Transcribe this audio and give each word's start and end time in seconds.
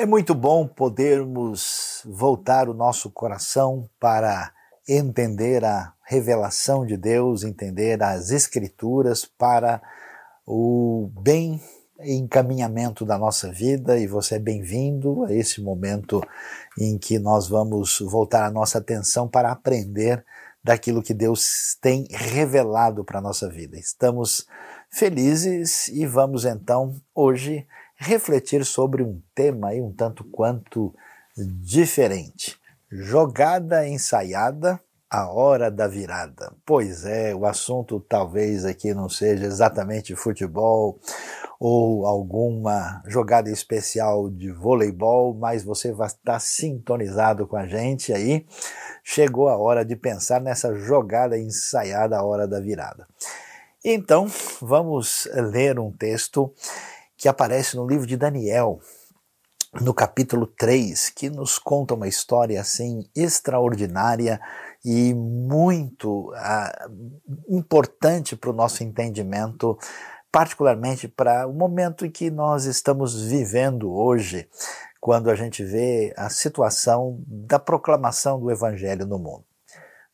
É 0.00 0.06
muito 0.06 0.34
bom 0.34 0.66
podermos 0.66 2.00
voltar 2.06 2.70
o 2.70 2.72
nosso 2.72 3.10
coração 3.10 3.86
para 4.00 4.50
entender 4.88 5.62
a 5.62 5.92
revelação 6.06 6.86
de 6.86 6.96
Deus, 6.96 7.44
entender 7.44 8.02
as 8.02 8.30
Escrituras 8.30 9.26
para 9.26 9.82
o 10.46 11.10
bem 11.20 11.60
encaminhamento 12.02 13.04
da 13.04 13.18
nossa 13.18 13.52
vida 13.52 13.98
e 13.98 14.06
você 14.06 14.36
é 14.36 14.38
bem-vindo 14.38 15.24
a 15.24 15.34
esse 15.34 15.60
momento 15.60 16.22
em 16.78 16.96
que 16.96 17.18
nós 17.18 17.46
vamos 17.46 17.98
voltar 18.00 18.46
a 18.46 18.50
nossa 18.50 18.78
atenção 18.78 19.28
para 19.28 19.52
aprender 19.52 20.24
daquilo 20.64 21.02
que 21.02 21.12
Deus 21.12 21.76
tem 21.78 22.06
revelado 22.10 23.04
para 23.04 23.18
a 23.18 23.22
nossa 23.22 23.50
vida. 23.50 23.78
Estamos 23.78 24.46
felizes 24.88 25.88
e 25.88 26.06
vamos 26.06 26.46
então 26.46 26.94
hoje 27.14 27.66
refletir 28.00 28.64
sobre 28.64 29.02
um 29.02 29.20
tema 29.34 29.68
aí 29.68 29.80
um 29.80 29.92
tanto 29.92 30.24
quanto 30.24 30.94
diferente. 31.36 32.58
Jogada 32.90 33.86
ensaiada, 33.86 34.80
a 35.08 35.28
hora 35.28 35.70
da 35.70 35.86
virada. 35.86 36.52
Pois 36.64 37.04
é, 37.04 37.34
o 37.34 37.44
assunto 37.44 38.00
talvez 38.00 38.64
aqui 38.64 38.94
não 38.94 39.08
seja 39.08 39.44
exatamente 39.44 40.16
futebol 40.16 40.98
ou 41.58 42.06
alguma 42.06 43.02
jogada 43.06 43.50
especial 43.50 44.30
de 44.30 44.50
voleibol, 44.50 45.34
mas 45.34 45.62
você 45.62 45.92
vai 45.92 46.06
estar 46.06 46.40
sintonizado 46.40 47.46
com 47.46 47.56
a 47.56 47.66
gente 47.66 48.14
aí. 48.14 48.46
Chegou 49.04 49.48
a 49.48 49.58
hora 49.58 49.84
de 49.84 49.94
pensar 49.94 50.40
nessa 50.40 50.74
jogada 50.74 51.38
ensaiada, 51.38 52.16
a 52.16 52.24
hora 52.24 52.48
da 52.48 52.60
virada. 52.60 53.06
Então, 53.84 54.26
vamos 54.60 55.28
ler 55.34 55.78
um 55.78 55.90
texto 55.90 56.52
que 57.20 57.28
aparece 57.28 57.76
no 57.76 57.86
livro 57.86 58.06
de 58.06 58.16
Daniel, 58.16 58.80
no 59.78 59.92
capítulo 59.92 60.46
3, 60.46 61.10
que 61.10 61.28
nos 61.28 61.58
conta 61.58 61.92
uma 61.92 62.08
história 62.08 62.58
assim 62.58 63.10
extraordinária 63.14 64.40
e 64.82 65.12
muito 65.12 66.30
uh, 66.30 67.14
importante 67.46 68.34
para 68.34 68.48
o 68.48 68.54
nosso 68.54 68.82
entendimento, 68.82 69.78
particularmente 70.32 71.08
para 71.08 71.46
o 71.46 71.52
momento 71.52 72.06
em 72.06 72.10
que 72.10 72.30
nós 72.30 72.64
estamos 72.64 73.22
vivendo 73.24 73.92
hoje, 73.92 74.48
quando 74.98 75.28
a 75.28 75.34
gente 75.34 75.62
vê 75.62 76.14
a 76.16 76.30
situação 76.30 77.22
da 77.26 77.58
proclamação 77.58 78.40
do 78.40 78.50
Evangelho 78.50 79.04
no 79.04 79.18
mundo. 79.18 79.44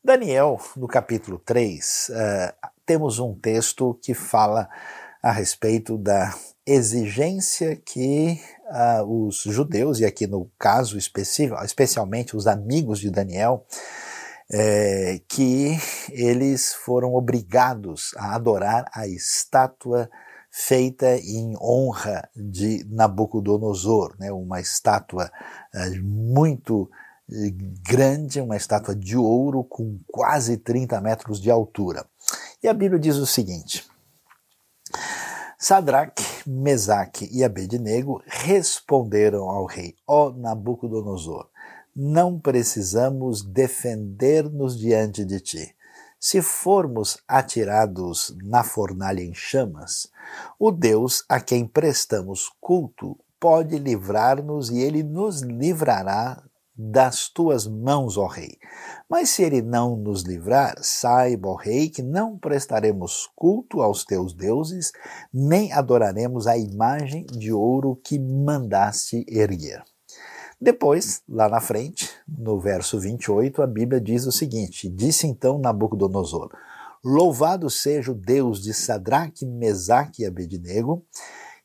Daniel, 0.03 0.59
no 0.75 0.87
capítulo 0.89 1.39
3, 1.39 2.09
uh, 2.09 2.53
ah, 2.61 2.71
temos 2.85 3.17
um 3.17 3.33
texto 3.33 3.97
que 4.03 4.13
fala 4.13 4.67
a 5.23 5.31
respeito 5.31 5.97
da 5.97 6.33
exigência 6.67 7.75
que 7.77 8.39
uh, 8.69 9.25
os 9.25 9.43
judeus, 9.43 9.99
e 9.99 10.05
aqui 10.05 10.27
no 10.27 10.51
caso 10.59 10.97
específico, 10.97 11.63
especialmente 11.63 12.35
os 12.35 12.45
amigos 12.45 12.99
de 12.99 13.09
Daniel, 13.09 13.65
é, 14.51 15.19
que 15.27 15.77
eles 16.11 16.73
foram 16.73 17.13
obrigados 17.13 18.11
a 18.17 18.35
adorar 18.35 18.89
a 18.93 19.07
estátua 19.07 20.09
feita 20.49 21.17
em 21.17 21.53
honra 21.61 22.29
de 22.35 22.85
Nabucodonosor, 22.89 24.15
né, 24.19 24.31
uma 24.31 24.59
estátua 24.59 25.31
uh, 25.73 26.03
muito 26.03 26.89
eh, 27.29 27.51
grande, 27.87 28.41
uma 28.41 28.55
estátua 28.55 28.95
de 28.95 29.17
ouro 29.17 29.63
com 29.63 29.99
quase 30.07 30.57
30 30.57 30.99
metros 31.01 31.41
de 31.41 31.51
altura. 31.51 32.05
E 32.63 32.67
a 32.67 32.73
Bíblia 32.73 32.99
diz 32.99 33.17
o 33.17 33.25
seguinte: 33.25 33.85
Sadraque, 35.59 36.23
Mesaque 36.45 37.27
e 37.31 37.43
Abednego 37.43 38.21
responderam 38.27 39.49
ao 39.49 39.65
rei, 39.65 39.95
ó 40.05 40.31
Nabucodonosor, 40.31 41.49
não 41.95 42.39
precisamos 42.39 43.41
defender-nos 43.41 44.77
diante 44.77 45.25
de 45.25 45.39
ti. 45.39 45.75
Se 46.19 46.43
formos 46.43 47.17
atirados 47.27 48.37
na 48.43 48.63
fornalha 48.63 49.21
em 49.21 49.33
chamas, 49.33 50.11
o 50.59 50.71
Deus 50.71 51.25
a 51.27 51.39
quem 51.39 51.65
prestamos 51.65 52.51
culto 52.61 53.17
pode 53.39 53.79
livrar-nos 53.79 54.69
e 54.69 54.77
ele 54.77 55.01
nos 55.01 55.41
livrará 55.41 56.43
das 56.77 57.27
tuas 57.27 57.65
mãos, 57.65 58.17
ó 58.17 58.27
Rei. 58.27 58.57
Mas 59.09 59.29
se 59.29 59.41
ele 59.41 59.61
não 59.61 59.95
nos 59.95 60.21
livrar, 60.21 60.75
saiba, 60.81 61.49
ó 61.49 61.55
Rei, 61.55 61.89
que 61.89 62.03
não 62.03 62.37
prestaremos 62.37 63.27
culto 63.35 63.81
aos 63.81 64.05
teus 64.05 64.33
deuses, 64.33 64.91
nem 65.33 65.73
adoraremos 65.73 66.45
a 66.45 66.55
imagem 66.55 67.25
de 67.25 67.51
ouro 67.51 67.99
que 68.03 68.19
mandaste 68.19 69.25
erguer. 69.27 69.83
Depois, 70.61 71.21
lá 71.27 71.49
na 71.49 71.59
frente, 71.59 72.09
no 72.27 72.59
verso 72.59 72.99
28, 72.99 73.61
a 73.61 73.67
Bíblia 73.67 74.01
diz 74.01 74.25
o 74.25 74.31
seguinte: 74.31 74.89
Disse 74.89 75.25
então 75.25 75.59
Nabucodonosor: 75.59 76.49
Louvado 77.03 77.69
seja 77.69 78.11
o 78.11 78.15
Deus 78.15 78.61
de 78.61 78.73
Sadraque, 78.73 79.45
Mesaque 79.45 80.23
e 80.23 80.25
Abednego, 80.25 81.05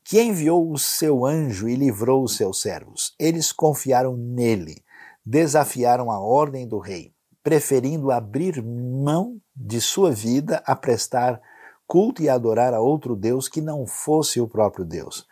que 0.04 0.20
enviou 0.22 0.70
o 0.70 0.78
seu 0.78 1.24
anjo 1.24 1.68
e 1.68 1.74
livrou 1.74 2.22
os 2.22 2.36
seus 2.36 2.60
servos. 2.60 3.14
Eles 3.18 3.50
confiaram 3.50 4.14
nele 4.16 4.82
desafiaram 5.24 6.10
a 6.10 6.18
ordem 6.18 6.66
do 6.66 6.78
rei, 6.78 7.12
preferindo 7.42 8.10
abrir 8.10 8.62
mão 8.62 9.40
de 9.54 9.80
sua 9.80 10.10
vida 10.10 10.62
a 10.66 10.74
prestar 10.74 11.40
culto 11.86 12.22
e 12.22 12.28
adorar 12.28 12.72
a 12.72 12.80
outro 12.80 13.14
Deus 13.14 13.48
que 13.48 13.60
não 13.60 13.86
fosse 13.86 14.40
o 14.40 14.48
próprio 14.48 14.84
Deus. 14.84 15.26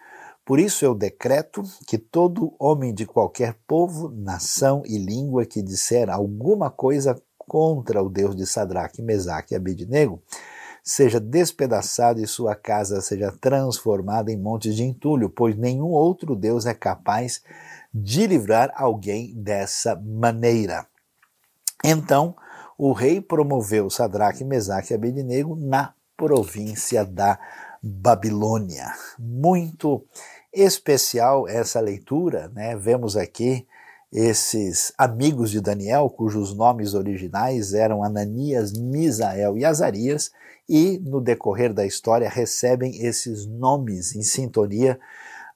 Por 0.44 0.58
isso 0.58 0.84
eu 0.84 0.94
decreto 0.94 1.62
que 1.86 1.96
todo 1.96 2.54
homem 2.58 2.92
de 2.92 3.06
qualquer 3.06 3.56
povo, 3.66 4.10
nação 4.10 4.82
e 4.84 4.98
língua 4.98 5.46
que 5.46 5.62
disser 5.62 6.10
alguma 6.10 6.70
coisa 6.70 7.20
contra 7.38 8.02
o 8.02 8.08
Deus 8.08 8.34
de 8.34 8.46
Sadraque, 8.46 9.02
Mesaque 9.02 9.54
e 9.54 9.56
Abednego, 9.56 10.22
seja 10.82 11.20
despedaçado 11.20 12.20
e 12.20 12.26
sua 12.26 12.54
casa 12.54 13.00
seja 13.00 13.32
transformada 13.40 14.32
em 14.32 14.36
montes 14.36 14.74
de 14.74 14.82
entulho, 14.82 15.30
pois 15.30 15.56
nenhum 15.56 15.90
outro 15.90 16.34
Deus 16.34 16.66
é 16.66 16.74
capaz 16.74 17.42
de 17.42 17.69
livrar 17.94 18.72
alguém 18.74 19.34
dessa 19.34 19.96
maneira. 19.96 20.86
Então, 21.84 22.36
o 22.78 22.92
rei 22.92 23.20
promoveu 23.20 23.90
Sadraque, 23.90 24.44
Mesaque 24.44 24.92
e 24.92 24.96
Abednego 24.96 25.56
na 25.56 25.92
província 26.16 27.04
da 27.04 27.38
Babilônia. 27.82 28.92
Muito 29.18 30.04
especial 30.52 31.48
essa 31.48 31.80
leitura, 31.80 32.50
né? 32.54 32.76
Vemos 32.76 33.16
aqui 33.16 33.66
esses 34.12 34.92
amigos 34.98 35.50
de 35.50 35.60
Daniel, 35.60 36.10
cujos 36.10 36.54
nomes 36.54 36.94
originais 36.94 37.74
eram 37.74 38.02
Ananias, 38.02 38.72
Misael 38.72 39.56
e 39.56 39.64
Azarias, 39.64 40.32
e 40.68 40.98
no 40.98 41.20
decorrer 41.20 41.72
da 41.72 41.86
história 41.86 42.28
recebem 42.28 43.04
esses 43.04 43.46
nomes 43.46 44.14
em 44.14 44.22
sintonia 44.22 44.98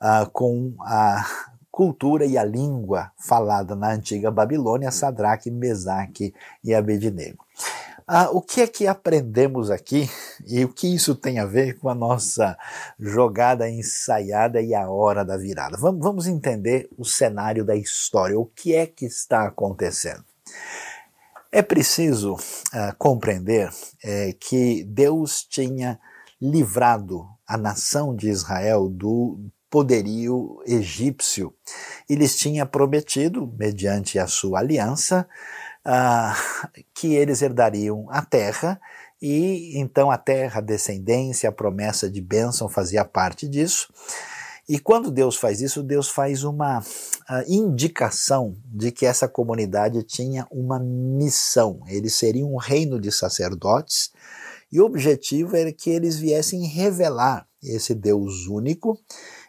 uh, 0.01 0.31
com 0.31 0.75
a 0.81 1.25
cultura 1.74 2.24
e 2.24 2.38
a 2.38 2.44
língua 2.44 3.10
falada 3.18 3.74
na 3.74 3.90
antiga 3.90 4.30
Babilônia, 4.30 4.92
Sadraque, 4.92 5.50
Mesaque 5.50 6.32
e 6.62 6.72
Abednego. 6.72 7.44
Ah, 8.06 8.30
o 8.30 8.40
que 8.40 8.60
é 8.60 8.66
que 8.68 8.86
aprendemos 8.86 9.72
aqui 9.72 10.08
e 10.46 10.64
o 10.64 10.68
que 10.68 10.94
isso 10.94 11.16
tem 11.16 11.40
a 11.40 11.44
ver 11.44 11.76
com 11.80 11.88
a 11.88 11.94
nossa 11.94 12.56
jogada 12.96 13.68
ensaiada 13.68 14.62
e 14.62 14.72
a 14.72 14.88
hora 14.88 15.24
da 15.24 15.36
virada? 15.36 15.76
Vamos, 15.76 16.00
vamos 16.00 16.26
entender 16.28 16.88
o 16.96 17.04
cenário 17.04 17.64
da 17.64 17.74
história, 17.74 18.38
o 18.38 18.46
que 18.46 18.72
é 18.72 18.86
que 18.86 19.04
está 19.04 19.44
acontecendo. 19.44 20.24
É 21.50 21.60
preciso 21.60 22.36
ah, 22.72 22.94
compreender 22.96 23.68
é, 24.04 24.32
que 24.38 24.84
Deus 24.84 25.42
tinha 25.42 25.98
livrado 26.41 27.26
a 27.44 27.58
nação 27.58 28.14
de 28.14 28.28
Israel 28.28 28.88
do 28.88 29.41
poderio 29.74 30.62
egípcio. 30.65 31.53
E 32.09 32.15
lhes 32.15 32.36
tinha 32.36 32.65
prometido, 32.65 33.53
mediante 33.59 34.21
a 34.21 34.26
sua 34.28 34.60
aliança, 34.60 35.26
uh, 35.84 36.78
que 36.94 37.12
eles 37.12 37.42
herdariam 37.42 38.06
a 38.09 38.22
terra, 38.22 38.80
e 39.21 39.76
então 39.76 40.12
a 40.12 40.16
terra, 40.16 40.59
a 40.59 40.62
descendência, 40.62 41.48
a 41.48 41.53
promessa 41.53 42.09
de 42.09 42.21
bênção 42.21 42.68
fazia 42.68 43.04
parte 43.04 43.48
disso. 43.48 43.92
E 44.68 44.78
quando 44.78 45.10
Deus 45.10 45.34
faz 45.34 45.60
isso, 45.60 45.82
Deus 45.82 46.09
faz 46.09 46.44
uma 46.44 46.78
uh, 46.78 46.84
indicação 47.48 48.56
de 48.65 48.92
que 48.92 49.04
essa 49.04 49.27
comunidade 49.27 50.04
tinha 50.04 50.47
uma 50.53 50.78
missão. 50.78 51.80
Eles 51.88 52.15
seriam 52.15 52.54
um 52.54 52.59
reino 52.59 53.00
de 53.00 53.10
sacerdotes, 53.10 54.12
e 54.70 54.80
o 54.80 54.84
objetivo 54.84 55.56
era 55.56 55.72
que 55.72 55.91
eles 55.91 56.16
viessem 56.16 56.65
revelar 56.65 57.44
esse 57.60 57.92
Deus 57.92 58.47
único 58.47 58.98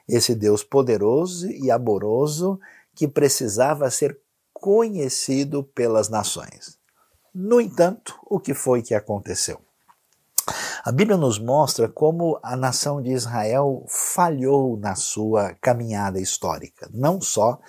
esse 0.07 0.35
Deus 0.35 0.63
poderoso 0.63 1.49
e 1.49 1.71
amoroso 1.71 2.59
que 2.95 3.07
precisava 3.07 3.89
ser 3.89 4.19
conhecido 4.53 5.63
pelas 5.63 6.09
nações. 6.09 6.77
No 7.33 7.59
entanto, 7.59 8.17
o 8.25 8.39
que 8.39 8.53
foi 8.53 8.81
que 8.81 8.93
aconteceu? 8.93 9.59
A 10.83 10.91
Bíblia 10.91 11.17
nos 11.17 11.39
mostra 11.39 11.89
como 11.89 12.39
a 12.43 12.55
nação 12.55 13.01
de 13.01 13.11
Israel 13.11 13.83
falhou 13.87 14.77
na 14.77 14.95
sua 14.95 15.53
caminhada 15.55 16.19
histórica. 16.19 16.87
Não 16.93 17.19
só 17.19 17.59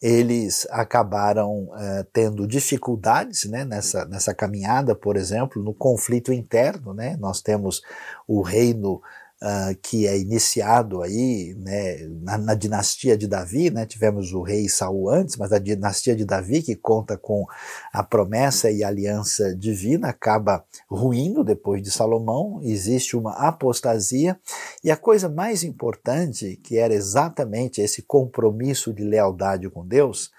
eles 0.00 0.66
acabaram 0.70 1.64
uh, 1.64 2.04
tendo 2.12 2.46
dificuldades 2.46 3.44
né, 3.44 3.64
nessa, 3.64 4.04
nessa 4.04 4.34
caminhada, 4.34 4.96
por 4.96 5.16
exemplo, 5.16 5.62
no 5.62 5.72
conflito 5.72 6.32
interno. 6.32 6.92
Né? 6.92 7.16
Nós 7.20 7.40
temos 7.40 7.82
o 8.26 8.42
reino 8.42 9.00
uh, 9.42 9.76
que 9.82 10.06
é 10.06 10.16
iniciado 10.16 11.02
aí 11.02 11.54
né, 11.58 11.98
na, 12.22 12.38
na, 12.38 12.54
dinastia 12.54 13.16
de 13.16 13.26
Davi, 13.26 13.70
né, 13.70 13.84
tivemos 13.84 14.32
o 14.32 14.40
rei 14.40 14.68
Saul 14.68 15.10
antes, 15.10 15.36
mas 15.36 15.52
a 15.52 15.58
dinastia 15.58 16.14
de 16.14 16.24
Davi, 16.24 16.62
que 16.62 16.76
conta 16.76 17.18
com 17.18 17.44
a 17.92 18.02
promessa 18.02 18.70
e 18.70 18.84
aliança 18.84 19.54
divina, 19.54 20.08
acaba 20.08 20.64
ruindo 20.88 21.42
depois 21.42 21.82
de 21.82 21.90
Salomão, 21.90 22.60
existe 22.62 23.16
uma 23.16 23.32
apostasia, 23.32 24.38
e 24.84 24.90
a 24.90 24.96
coisa 24.96 25.28
mais 25.28 25.64
importante, 25.64 26.56
que 26.62 26.78
era 26.78 26.94
exatamente 26.94 27.80
esse 27.80 28.02
compromisso 28.02 28.94
de 28.94 29.02
lealdade 29.02 29.68
com 29.68 29.86
Deus, 29.86 30.30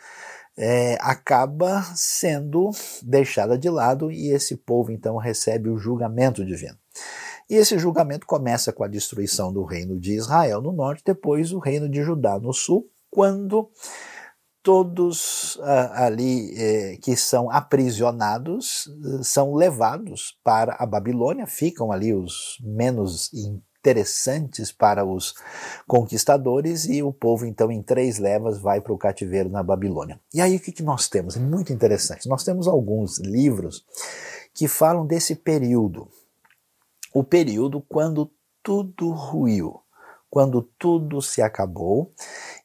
é, 0.55 0.97
acaba 1.01 1.81
sendo 1.95 2.69
deixada 3.01 3.57
de 3.57 3.69
lado 3.69 4.11
e 4.11 4.29
esse 4.29 4.55
povo 4.55 4.91
então 4.91 5.17
recebe 5.17 5.69
o 5.69 5.77
julgamento 5.77 6.45
divino. 6.45 6.77
E 7.49 7.55
esse 7.55 7.77
julgamento 7.77 8.25
começa 8.25 8.71
com 8.71 8.83
a 8.83 8.87
destruição 8.87 9.51
do 9.51 9.63
reino 9.63 9.99
de 9.99 10.13
Israel 10.13 10.61
no 10.61 10.71
norte, 10.71 11.03
depois 11.05 11.51
o 11.51 11.59
reino 11.59 11.89
de 11.89 12.01
Judá 12.01 12.39
no 12.39 12.53
sul, 12.53 12.89
quando 13.09 13.69
todos 14.63 15.59
ah, 15.61 16.05
ali 16.05 16.53
eh, 16.57 16.97
que 17.01 17.17
são 17.17 17.51
aprisionados 17.51 18.87
eh, 18.87 19.23
são 19.23 19.53
levados 19.53 20.39
para 20.41 20.75
a 20.79 20.85
Babilônia, 20.85 21.45
ficam 21.45 21.91
ali 21.91 22.13
os 22.13 22.57
menos 22.61 23.29
interessantes 23.33 24.71
para 24.71 25.05
os 25.05 25.35
conquistadores 25.85 26.85
e 26.85 27.03
o 27.03 27.11
povo 27.11 27.45
então 27.45 27.69
em 27.69 27.83
três 27.83 28.17
levas 28.17 28.57
vai 28.57 28.79
para 28.79 28.93
o 28.93 28.97
cativeiro 28.97 29.49
na 29.49 29.61
Babilônia. 29.61 30.19
E 30.33 30.39
aí 30.39 30.55
o 30.55 30.59
que, 30.59 30.71
que 30.71 30.81
nós 30.81 31.09
temos? 31.09 31.35
É 31.35 31.39
muito 31.39 31.73
interessante. 31.73 32.29
Nós 32.29 32.45
temos 32.45 32.65
alguns 32.65 33.19
livros 33.19 33.83
que 34.53 34.69
falam 34.69 35.05
desse 35.05 35.35
período 35.35 36.07
o 37.13 37.23
período 37.23 37.81
quando 37.81 38.31
tudo 38.61 39.11
ruiu, 39.11 39.79
quando 40.29 40.63
tudo 40.79 41.21
se 41.21 41.41
acabou, 41.41 42.11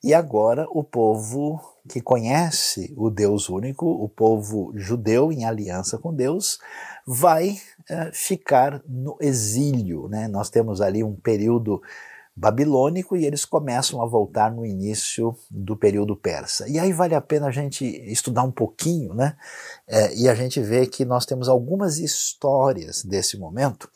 e 0.02 0.14
agora 0.14 0.66
o 0.70 0.82
povo 0.82 1.60
que 1.88 2.00
conhece 2.00 2.94
o 2.96 3.10
Deus 3.10 3.48
único, 3.48 3.86
o 3.86 4.08
povo 4.08 4.72
judeu 4.74 5.32
em 5.32 5.44
aliança 5.44 5.98
com 5.98 6.14
Deus, 6.14 6.58
vai 7.06 7.56
é, 7.88 8.10
ficar 8.12 8.82
no 8.86 9.16
exílio. 9.20 10.08
Né? 10.08 10.28
Nós 10.28 10.50
temos 10.50 10.80
ali 10.80 11.02
um 11.02 11.14
período 11.14 11.82
babilônico 12.38 13.17
e 13.17 13.26
eles 13.26 13.44
começam 13.44 14.00
a 14.00 14.06
voltar 14.06 14.52
no 14.52 14.64
início 14.64 15.37
do 15.50 15.76
período 15.76 16.17
persa. 16.17 16.69
E 16.69 16.79
aí 16.79 16.93
vale 16.93 17.14
a 17.14 17.20
pena 17.20 17.49
a 17.49 17.50
gente 17.50 17.85
estudar 17.85 18.44
um 18.44 18.52
pouquinho, 18.52 19.12
né? 19.12 19.37
É, 19.87 20.14
e 20.14 20.29
a 20.29 20.35
gente 20.35 20.61
vê 20.61 20.87
que 20.87 21.05
nós 21.05 21.26
temos 21.26 21.49
algumas 21.49 21.99
histórias 21.99 23.05
desse 23.05 23.38
momento 23.38 23.90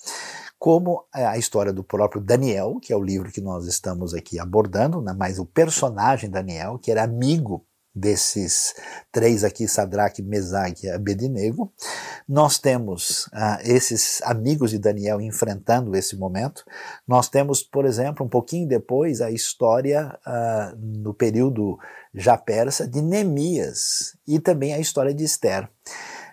como 0.58 1.04
a 1.12 1.36
história 1.36 1.72
do 1.72 1.82
próprio 1.82 2.20
Daniel, 2.20 2.78
que 2.80 2.92
é 2.92 2.96
o 2.96 3.02
livro 3.02 3.32
que 3.32 3.40
nós 3.40 3.66
estamos 3.66 4.14
aqui 4.14 4.38
abordando, 4.38 5.02
né, 5.02 5.12
mas 5.12 5.40
o 5.40 5.44
personagem 5.44 6.30
Daniel, 6.30 6.78
que 6.78 6.88
era 6.88 7.02
amigo 7.02 7.66
desses 7.94 8.74
três 9.10 9.44
aqui, 9.44 9.68
Sadraque, 9.68 10.22
Mesaque 10.22 10.86
e 10.86 10.90
Abednego. 10.90 11.72
Nós 12.28 12.58
temos 12.58 13.26
uh, 13.26 13.58
esses 13.64 14.20
amigos 14.22 14.70
de 14.70 14.78
Daniel 14.78 15.20
enfrentando 15.20 15.94
esse 15.94 16.16
momento. 16.16 16.64
Nós 17.06 17.28
temos, 17.28 17.62
por 17.62 17.84
exemplo, 17.84 18.24
um 18.24 18.28
pouquinho 18.28 18.66
depois, 18.66 19.20
a 19.20 19.30
história 19.30 20.18
uh, 20.26 20.76
no 20.78 21.12
período 21.12 21.78
já 22.14 22.36
persa 22.36 22.86
de 22.86 23.02
Neemias 23.02 24.16
e 24.26 24.38
também 24.40 24.72
a 24.72 24.78
história 24.78 25.12
de 25.12 25.24
Esther. 25.24 25.68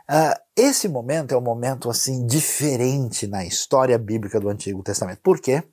Uh, 0.09 0.33
esse 0.55 0.87
momento 0.87 1.33
é 1.33 1.37
um 1.37 1.41
momento 1.41 1.89
assim 1.89 2.25
diferente 2.25 3.27
na 3.27 3.45
história 3.45 3.97
bíblica 3.97 4.39
do 4.39 4.49
Antigo 4.49 4.81
Testamento. 4.81 5.19
Por 5.21 5.39
quê? 5.39 5.63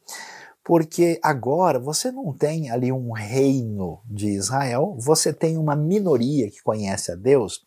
Agora 1.22 1.78
você 1.78 2.10
não 2.10 2.32
tem 2.32 2.70
ali 2.70 2.90
um 2.90 3.12
reino 3.12 4.00
de 4.04 4.28
Israel, 4.28 4.96
você 4.98 5.32
tem 5.32 5.56
uma 5.56 5.76
minoria 5.76 6.50
que 6.50 6.62
conhece 6.62 7.12
a 7.12 7.14
Deus 7.14 7.64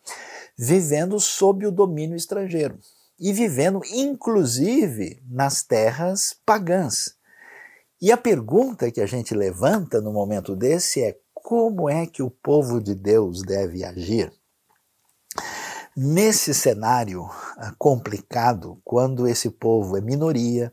vivendo 0.56 1.18
sob 1.18 1.66
o 1.66 1.72
domínio 1.72 2.16
estrangeiro 2.16 2.78
e 3.18 3.32
vivendo 3.32 3.80
inclusive 3.92 5.22
nas 5.28 5.62
terras 5.62 6.36
pagãs. 6.44 7.14
E 8.00 8.10
a 8.10 8.16
pergunta 8.16 8.90
que 8.90 9.00
a 9.00 9.06
gente 9.06 9.34
levanta 9.34 10.00
no 10.00 10.12
momento 10.12 10.56
desse 10.56 11.02
é: 11.02 11.18
como 11.34 11.88
é 11.88 12.06
que 12.06 12.22
o 12.22 12.30
povo 12.30 12.80
de 12.80 12.94
Deus 12.94 13.42
deve 13.42 13.84
agir? 13.84 14.32
Nesse 15.96 16.54
cenário 16.54 17.28
ah, 17.56 17.74
complicado, 17.78 18.80
quando 18.84 19.26
esse 19.26 19.50
povo 19.50 19.96
é 19.96 20.00
minoria, 20.00 20.72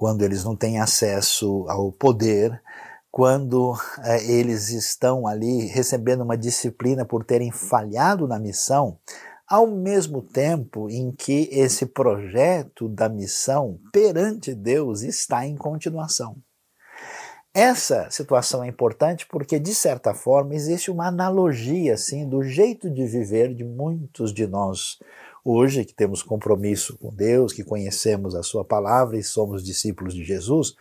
quando 0.00 0.22
eles 0.22 0.44
não 0.44 0.56
têm 0.56 0.80
acesso 0.80 1.66
ao 1.68 1.92
poder, 1.92 2.58
quando 3.10 3.74
eh, 4.02 4.32
eles 4.32 4.70
estão 4.70 5.26
ali 5.26 5.66
recebendo 5.66 6.22
uma 6.22 6.38
disciplina 6.38 7.04
por 7.04 7.22
terem 7.22 7.52
falhado 7.52 8.26
na 8.26 8.38
missão, 8.38 8.96
ao 9.46 9.66
mesmo 9.66 10.22
tempo 10.22 10.88
em 10.88 11.12
que 11.12 11.50
esse 11.52 11.84
projeto 11.84 12.88
da 12.88 13.10
missão 13.10 13.78
perante 13.92 14.54
Deus 14.54 15.02
está 15.02 15.46
em 15.46 15.54
continuação. 15.54 16.34
Essa 17.52 18.08
situação 18.10 18.64
é 18.64 18.68
importante 18.68 19.26
porque, 19.26 19.58
de 19.58 19.74
certa 19.74 20.14
forma, 20.14 20.54
existe 20.54 20.90
uma 20.90 21.08
analogia 21.08 21.92
assim, 21.92 22.26
do 22.26 22.42
jeito 22.42 22.88
de 22.88 23.04
viver 23.04 23.54
de 23.54 23.64
muitos 23.64 24.32
de 24.32 24.46
nós 24.46 24.98
hoje, 25.44 25.84
que 25.84 25.94
temos 25.94 26.22
compromisso 26.22 26.96
com 26.98 27.12
Deus, 27.14 27.52
que 27.52 27.64
conhecemos 27.64 28.34
a 28.34 28.42
Sua 28.42 28.64
palavra 28.64 29.18
e 29.18 29.22
somos 29.22 29.64
discípulos 29.64 30.14
de 30.14 30.24
Jesus, 30.24 30.76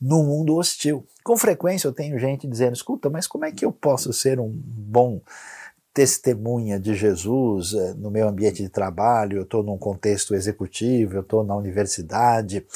no 0.00 0.22
mundo 0.22 0.56
hostil. 0.56 1.04
Com 1.24 1.36
frequência 1.36 1.88
eu 1.88 1.92
tenho 1.92 2.18
gente 2.18 2.46
dizendo: 2.46 2.74
escuta, 2.74 3.10
mas 3.10 3.26
como 3.26 3.44
é 3.44 3.52
que 3.52 3.64
eu 3.64 3.72
posso 3.72 4.12
ser 4.12 4.38
um 4.38 4.50
bom 4.50 5.20
testemunha 5.96 6.78
de 6.78 6.94
Jesus 6.94 7.72
eh, 7.72 7.94
no 7.94 8.10
meu 8.10 8.28
ambiente 8.28 8.62
de 8.62 8.68
trabalho, 8.68 9.38
eu 9.38 9.44
estou 9.44 9.62
num 9.62 9.78
contexto 9.78 10.34
executivo, 10.34 11.14
eu 11.14 11.22
estou 11.22 11.42
na 11.42 11.56
universidade, 11.56 12.66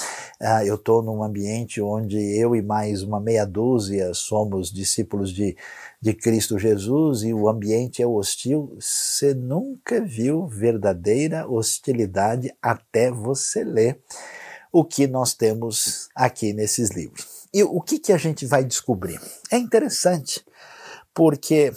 ah, 0.41 0.65
eu 0.65 0.77
estou 0.77 1.03
num 1.03 1.23
ambiente 1.23 1.83
onde 1.83 2.17
eu 2.17 2.57
e 2.57 2.63
mais 2.63 3.03
uma 3.03 3.21
meia 3.21 3.45
dúzia 3.45 4.15
somos 4.15 4.73
discípulos 4.73 5.35
de, 5.35 5.55
de 6.01 6.15
Cristo 6.15 6.59
Jesus 6.59 7.23
e 7.23 7.35
o 7.35 7.49
ambiente 7.49 8.03
é 8.03 8.07
hostil. 8.07 8.77
Você 8.81 9.35
nunca 9.35 10.01
viu 10.01 10.47
verdadeira 10.47 11.47
hostilidade 11.47 12.51
até 12.63 13.11
você 13.11 13.63
ler 13.63 14.01
o 14.73 14.85
que 14.85 15.07
nós 15.07 15.35
temos 15.35 16.09
aqui 16.15 16.53
nesses 16.53 16.91
livros. 16.91 17.49
E 17.53 17.63
o 17.63 17.81
que, 17.81 17.99
que 17.99 18.13
a 18.13 18.17
gente 18.17 18.47
vai 18.47 18.65
descobrir? 18.65 19.21
É 19.51 19.59
interessante, 19.59 20.45
porque 21.13 21.73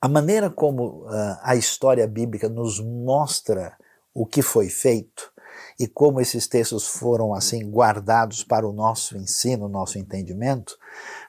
a 0.00 0.08
maneira 0.08 0.50
como 0.50 1.06
uh, 1.06 1.38
a 1.42 1.56
história 1.56 2.06
bíblica 2.06 2.48
nos 2.48 2.78
mostra 2.78 3.76
o 4.14 4.26
que 4.26 4.42
foi 4.42 4.68
feito 4.68 5.32
e 5.78 5.86
como 5.86 6.20
esses 6.20 6.46
textos 6.46 6.86
foram 6.86 7.34
assim 7.34 7.68
guardados 7.70 8.44
para 8.44 8.66
o 8.66 8.72
nosso 8.72 9.16
ensino, 9.16 9.68
nosso 9.68 9.98
entendimento, 9.98 10.76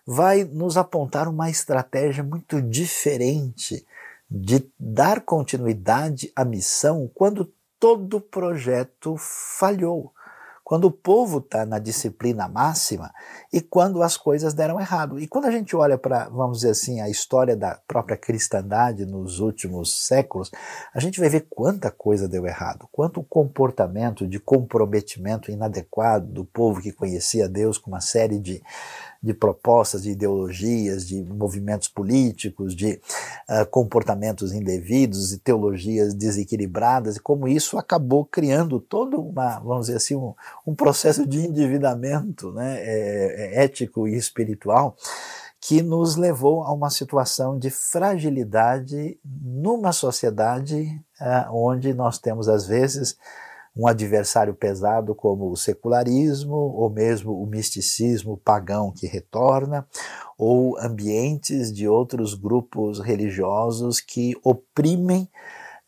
vai 0.06 0.44
nos 0.44 0.78
apontar 0.78 1.28
uma 1.28 1.50
estratégia 1.50 2.24
muito 2.24 2.62
diferente 2.62 3.86
de 4.30 4.70
dar 4.80 5.22
continuidade 5.22 6.32
à 6.36 6.44
missão 6.44 7.10
quando 7.14 7.54
todo 7.80 8.18
o 8.18 8.22
projeto 8.22 9.16
falhou 9.18 10.14
quando 10.64 10.86
o 10.86 10.92
povo 10.92 11.40
está 11.40 11.66
na 11.66 11.78
disciplina 11.78 12.48
máxima 12.48 13.14
e 13.52 13.60
quando 13.60 14.02
as 14.02 14.16
coisas 14.16 14.54
deram 14.54 14.80
errado. 14.80 15.20
E 15.20 15.28
quando 15.28 15.46
a 15.46 15.52
gente 15.52 15.76
olha 15.76 15.98
para, 15.98 16.30
vamos 16.30 16.60
dizer 16.60 16.72
assim, 16.72 17.02
a 17.02 17.10
história 17.10 17.56
da 17.56 17.80
própria 17.88 18.16
cristandade 18.16 19.06
nos 19.06 19.40
últimos 19.40 20.08
séculos, 20.08 20.50
a 20.94 21.00
gente 21.00 21.20
vai 21.20 21.30
ver 21.30 21.48
quanta 21.50 21.92
coisa 21.92 22.28
deu 22.28 22.48
errado, 22.48 22.88
quanto 22.92 23.22
comportamento 23.22 24.26
de 24.26 24.40
comprometimento 24.40 25.52
inadequado 25.52 26.28
do 26.28 26.46
povo 26.46 26.82
que 26.82 26.94
conhecia 26.94 27.50
Deus 27.50 27.78
com 27.78 27.92
uma 27.92 28.02
série 28.02 28.40
de 28.40 28.64
de 29.24 29.34
propostas, 29.34 30.04
de 30.04 30.12
ideologias, 30.12 31.08
de 31.08 31.24
movimentos 31.24 31.88
políticos, 31.88 32.76
de 32.76 33.00
uh, 33.50 33.66
comportamentos 33.72 34.52
indevidos 34.52 35.32
e 35.32 35.40
teologias 35.40 36.14
desequilibradas, 36.14 37.16
e 37.16 37.22
como 37.22 37.48
isso 37.48 37.78
acabou 37.78 38.26
criando 38.26 38.82
todo 38.82 39.22
uma, 39.22 39.60
vamos 39.60 39.86
dizer 39.86 39.98
assim, 39.98 40.16
um, 40.16 40.34
um 40.68 40.76
processo 40.76 41.26
de 41.26 41.40
endividamento 41.40 42.52
né, 42.52 42.80
é, 42.82 43.60
é 43.60 43.64
ético 43.64 44.08
e 44.08 44.18
espiritual 44.18 44.98
que 45.66 45.82
nos 45.82 46.18
levou 46.18 46.62
a 46.64 46.74
uma 46.74 46.90
situação 46.90 47.58
de 47.58 47.70
fragilidade 47.70 49.18
numa 49.24 49.94
sociedade 49.94 51.02
uh, 51.22 51.56
onde 51.56 51.94
nós 51.94 52.20
temos, 52.20 52.50
às 52.50 52.68
vezes, 52.68 53.18
um 53.76 53.88
adversário 53.88 54.54
pesado 54.54 55.16
como 55.16 55.50
o 55.50 55.58
secularismo, 55.58 56.56
ou 56.56 56.90
mesmo 56.90 57.32
o 57.42 57.48
misticismo 57.48 58.38
pagão 58.38 58.92
que 58.92 59.08
retorna, 59.08 59.88
ou 60.38 60.78
ambientes 60.78 61.74
de 61.74 61.88
outros 61.88 62.36
grupos 62.36 63.00
religiosos 63.00 64.00
que 64.00 64.36
oprimem 64.44 65.28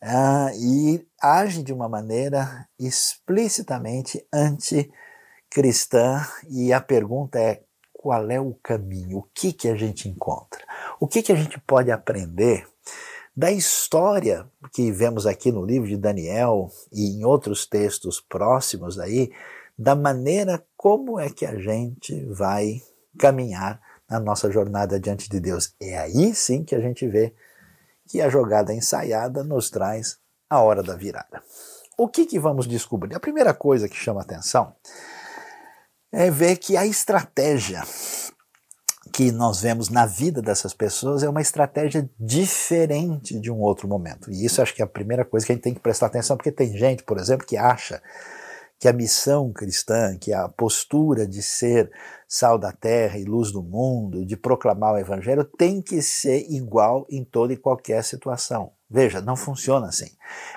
uh, 0.02 0.50
e 0.58 1.06
agem 1.22 1.62
de 1.62 1.72
uma 1.72 1.88
maneira 1.88 2.66
explicitamente 2.78 4.26
anticristã. 4.32 6.26
E 6.50 6.72
a 6.72 6.80
pergunta 6.80 7.38
é: 7.38 7.62
qual 7.92 8.30
é 8.30 8.40
o 8.40 8.54
caminho? 8.54 9.18
O 9.18 9.28
que, 9.34 9.52
que 9.52 9.68
a 9.68 9.76
gente 9.76 10.08
encontra? 10.08 10.64
O 10.98 11.06
que, 11.06 11.22
que 11.22 11.32
a 11.32 11.36
gente 11.36 11.60
pode 11.60 11.90
aprender 11.90 12.66
da 13.36 13.52
história 13.52 14.48
que 14.72 14.90
vemos 14.90 15.26
aqui 15.26 15.52
no 15.52 15.64
livro 15.64 15.86
de 15.86 15.96
Daniel 15.98 16.70
e 16.90 17.10
em 17.10 17.24
outros 17.24 17.66
textos 17.66 18.18
próximos 18.18 18.98
aí, 18.98 19.30
da 19.78 19.94
maneira 19.94 20.64
como 20.74 21.20
é 21.20 21.28
que 21.28 21.44
a 21.44 21.58
gente 21.58 22.24
vai 22.26 22.80
caminhar 23.18 23.78
na 24.08 24.18
nossa 24.18 24.50
jornada 24.50 24.98
diante 24.98 25.28
de 25.28 25.38
Deus. 25.38 25.74
É 25.78 25.98
aí 25.98 26.34
sim 26.34 26.64
que 26.64 26.74
a 26.74 26.80
gente 26.80 27.06
vê 27.06 27.34
que 28.08 28.22
a 28.22 28.30
jogada 28.30 28.72
ensaiada 28.72 29.44
nos 29.44 29.68
traz 29.68 30.18
a 30.48 30.62
hora 30.62 30.82
da 30.82 30.96
virada. 30.96 31.42
O 31.98 32.08
que, 32.08 32.24
que 32.24 32.38
vamos 32.38 32.66
descobrir? 32.66 33.14
A 33.14 33.20
primeira 33.20 33.52
coisa 33.52 33.88
que 33.88 33.96
chama 33.96 34.22
atenção 34.22 34.74
é 36.10 36.30
ver 36.30 36.56
que 36.56 36.76
a 36.76 36.86
estratégia 36.86 37.82
que 39.16 39.32
nós 39.32 39.62
vemos 39.62 39.88
na 39.88 40.04
vida 40.04 40.42
dessas 40.42 40.74
pessoas 40.74 41.22
é 41.22 41.28
uma 41.30 41.40
estratégia 41.40 42.06
diferente 42.20 43.40
de 43.40 43.50
um 43.50 43.62
outro 43.62 43.88
momento. 43.88 44.30
E 44.30 44.44
isso 44.44 44.60
acho 44.60 44.74
que 44.74 44.82
é 44.82 44.84
a 44.84 44.86
primeira 44.86 45.24
coisa 45.24 45.46
que 45.46 45.52
a 45.52 45.54
gente 45.54 45.62
tem 45.62 45.72
que 45.72 45.80
prestar 45.80 46.08
atenção, 46.08 46.36
porque 46.36 46.52
tem 46.52 46.76
gente, 46.76 47.02
por 47.02 47.16
exemplo, 47.16 47.46
que 47.46 47.56
acha 47.56 48.02
que 48.78 48.86
a 48.86 48.92
missão 48.92 49.50
cristã, 49.54 50.18
que 50.18 50.34
a 50.34 50.46
postura 50.50 51.26
de 51.26 51.40
ser 51.40 51.90
sal 52.28 52.58
da 52.58 52.72
terra 52.72 53.16
e 53.16 53.24
luz 53.24 53.50
do 53.50 53.62
mundo, 53.62 54.22
de 54.26 54.36
proclamar 54.36 54.92
o 54.92 54.98
evangelho, 54.98 55.44
tem 55.44 55.80
que 55.80 56.02
ser 56.02 56.44
igual 56.50 57.06
em 57.08 57.24
toda 57.24 57.54
e 57.54 57.56
qualquer 57.56 58.04
situação. 58.04 58.75
Veja, 58.88 59.20
não 59.20 59.34
funciona 59.34 59.88
assim. 59.88 60.10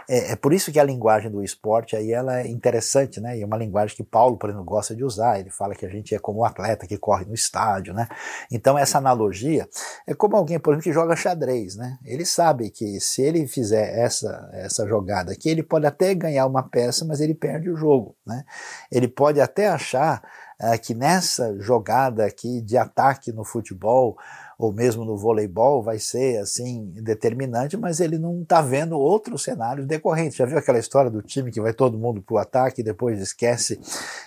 É, 0.07 0.33
é, 0.33 0.35
por 0.35 0.53
isso 0.53 0.71
que 0.71 0.79
a 0.79 0.83
linguagem 0.83 1.31
do 1.31 1.43
esporte 1.43 1.95
aí 1.95 2.11
ela 2.11 2.41
é 2.41 2.47
interessante, 2.47 3.19
né? 3.19 3.35
E 3.35 3.41
é 3.41 3.45
uma 3.45 3.57
linguagem 3.57 3.95
que 3.95 4.03
Paulo, 4.03 4.37
por 4.37 4.49
exemplo, 4.49 4.65
gosta 4.65 4.95
de 4.95 5.03
usar. 5.03 5.39
Ele 5.39 5.49
fala 5.49 5.73
que 5.73 5.83
a 5.83 5.89
gente 5.89 6.13
é 6.13 6.19
como 6.19 6.39
o 6.39 6.41
um 6.43 6.45
atleta 6.45 6.85
que 6.85 6.95
corre 6.95 7.25
no 7.25 7.33
estádio, 7.33 7.91
né? 7.91 8.07
Então 8.51 8.77
essa 8.77 8.99
analogia 8.99 9.67
é 10.05 10.13
como 10.13 10.35
alguém, 10.35 10.59
por 10.59 10.73
exemplo, 10.73 10.83
que 10.83 10.93
joga 10.93 11.15
xadrez, 11.15 11.75
né? 11.75 11.97
Ele 12.05 12.23
sabe 12.23 12.69
que 12.69 12.99
se 12.99 13.23
ele 13.23 13.47
fizer 13.47 13.97
essa 13.97 14.49
essa 14.53 14.87
jogada 14.87 15.31
aqui, 15.31 15.49
ele 15.49 15.63
pode 15.63 15.87
até 15.87 16.13
ganhar 16.13 16.45
uma 16.45 16.61
peça, 16.61 17.03
mas 17.05 17.19
ele 17.19 17.33
perde 17.33 17.67
o 17.69 17.75
jogo, 17.75 18.15
né? 18.27 18.43
Ele 18.91 19.07
pode 19.07 19.41
até 19.41 19.67
achar 19.67 20.21
é, 20.61 20.77
que 20.77 20.93
nessa 20.93 21.57
jogada 21.59 22.25
aqui 22.25 22.61
de 22.61 22.77
ataque 22.77 23.31
no 23.31 23.43
futebol 23.43 24.17
ou 24.59 24.73
mesmo 24.73 25.05
no 25.05 25.15
voleibol 25.15 25.81
vai 25.81 25.97
ser 25.99 26.37
assim 26.37 26.91
determinante, 27.01 27.77
mas 27.77 28.01
ele 28.01 28.19
não 28.19 28.41
está 28.41 28.61
vendo 28.61 28.99
outros 28.99 29.41
cenários 29.41 29.87
decorrentes. 29.87 30.35
Já 30.35 30.45
viu 30.45 30.57
aquela 30.57 30.77
história 30.77 31.09
do 31.09 31.21
time 31.21 31.49
que 31.49 31.61
vai 31.61 31.73
todo 31.73 31.97
mundo 31.97 32.21
para 32.21 32.33
o 32.35 32.37
ataque, 32.37 32.83
depois 32.83 33.21
esquece 33.21 33.79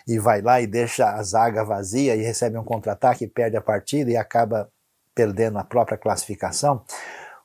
e 0.09 0.19
vai 0.19 0.41
lá 0.41 0.59
e 0.59 0.67
deixa 0.67 1.11
a 1.11 1.23
zaga 1.23 1.63
vazia 1.63 2.17
e 2.17 2.23
recebe 2.23 2.57
um 2.57 2.65
contra-ataque, 2.65 3.27
perde 3.27 3.59
a 3.59 3.61
partida 3.61 4.11
e 4.11 4.17
acaba 4.17 4.71
perdendo 5.15 5.59
a 5.59 5.65
própria 5.65 5.99
classificação? 5.99 6.83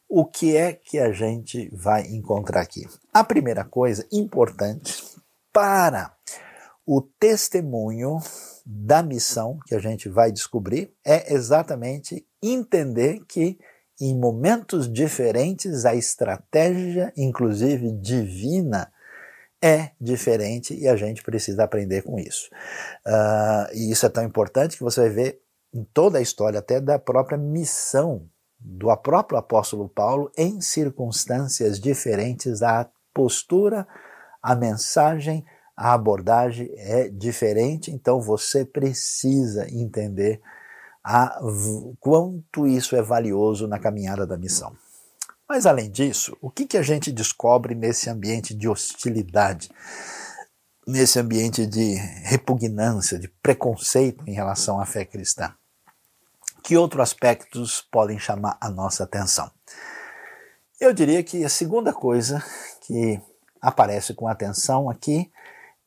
O 0.08 0.24
que 0.24 0.56
é 0.56 0.72
que 0.72 0.98
a 0.98 1.12
gente 1.12 1.70
vai 1.76 2.04
encontrar 2.04 2.62
aqui? 2.62 2.88
A 3.14 3.22
primeira 3.22 3.66
coisa 3.66 4.08
importante 4.14 5.04
para 5.52 6.14
o 6.86 7.02
testemunho 7.02 8.20
da 8.66 9.02
missão 9.02 9.60
que 9.66 9.76
a 9.76 9.80
gente 9.80 10.08
vai 10.08 10.32
descobrir 10.32 10.94
é 11.06 11.34
exatamente 11.34 12.27
entender 12.42 13.20
que 13.28 13.58
em 14.00 14.18
momentos 14.18 14.92
diferentes 14.92 15.86
a 15.86 15.96
estratégia, 15.96 17.12
inclusive 17.18 17.92
divina, 17.94 18.92
é 19.62 19.92
diferente 20.00 20.76
e 20.76 20.88
a 20.88 20.96
gente 20.96 21.24
precisa 21.24 21.64
aprender 21.64 22.04
com 22.04 22.20
isso. 22.20 22.50
Uh, 23.06 23.74
e 23.74 23.92
isso 23.92 24.06
é 24.06 24.10
tão 24.10 24.24
importante 24.24 24.78
que 24.78 24.84
você 24.84 25.02
vai 25.02 25.10
ver 25.10 25.42
em 25.74 25.84
toda 25.84 26.20
a 26.20 26.22
história, 26.22 26.60
até 26.60 26.80
da 26.80 27.00
própria 27.00 27.38
missão 27.38 28.30
do 28.60 28.96
próprio 28.98 29.38
apóstolo 29.38 29.88
Paulo, 29.88 30.32
em 30.38 30.62
circunstâncias 30.62 31.80
diferentes, 31.80 32.62
a 32.62 32.90
postura, 33.14 33.88
a 34.42 34.56
mensagem, 34.56 35.46
a 35.76 35.94
abordagem 35.94 36.72
é 36.76 37.08
diferente, 37.08 37.92
então 37.92 38.20
você 38.20 38.66
precisa 38.66 39.68
entender 39.70 40.42
a 41.10 41.40
quanto 42.02 42.68
isso 42.68 42.94
é 42.94 43.02
valioso 43.02 43.66
na 43.66 43.80
caminhada 43.80 44.28
da 44.28 44.38
missão. 44.38 44.76
Mas 45.48 45.66
além 45.66 45.90
disso, 45.90 46.38
o 46.42 46.52
que, 46.52 46.66
que 46.66 46.78
a 46.78 46.82
gente 46.82 47.14
descobre 47.14 47.74
nesse 47.74 48.10
ambiente 48.10 48.54
de 48.54 48.68
hostilidade, 48.68 49.72
nesse 50.86 51.18
ambiente 51.18 51.66
de 51.66 51.96
repugnância, 52.26 53.18
de 53.18 53.30
preconceito 53.42 54.22
em 54.28 54.34
relação 54.34 54.82
à 54.82 54.86
fé 54.86 55.06
cristã? 55.06 55.56
Que 56.62 56.76
outros 56.76 57.04
aspectos 57.04 57.82
podem 57.90 58.20
chamar 58.20 58.58
a 58.60 58.70
nossa 58.70 59.06
atenção? 59.06 59.50
Eu 60.78 60.92
diria 60.92 61.24
que 61.24 61.46
a 61.46 61.50
segunda 61.50 61.94
coisa 61.94 62.44
que 62.82 63.18
aparece 63.62 64.14
com 64.14 64.28
atenção 64.28 64.90
aqui 64.90 65.32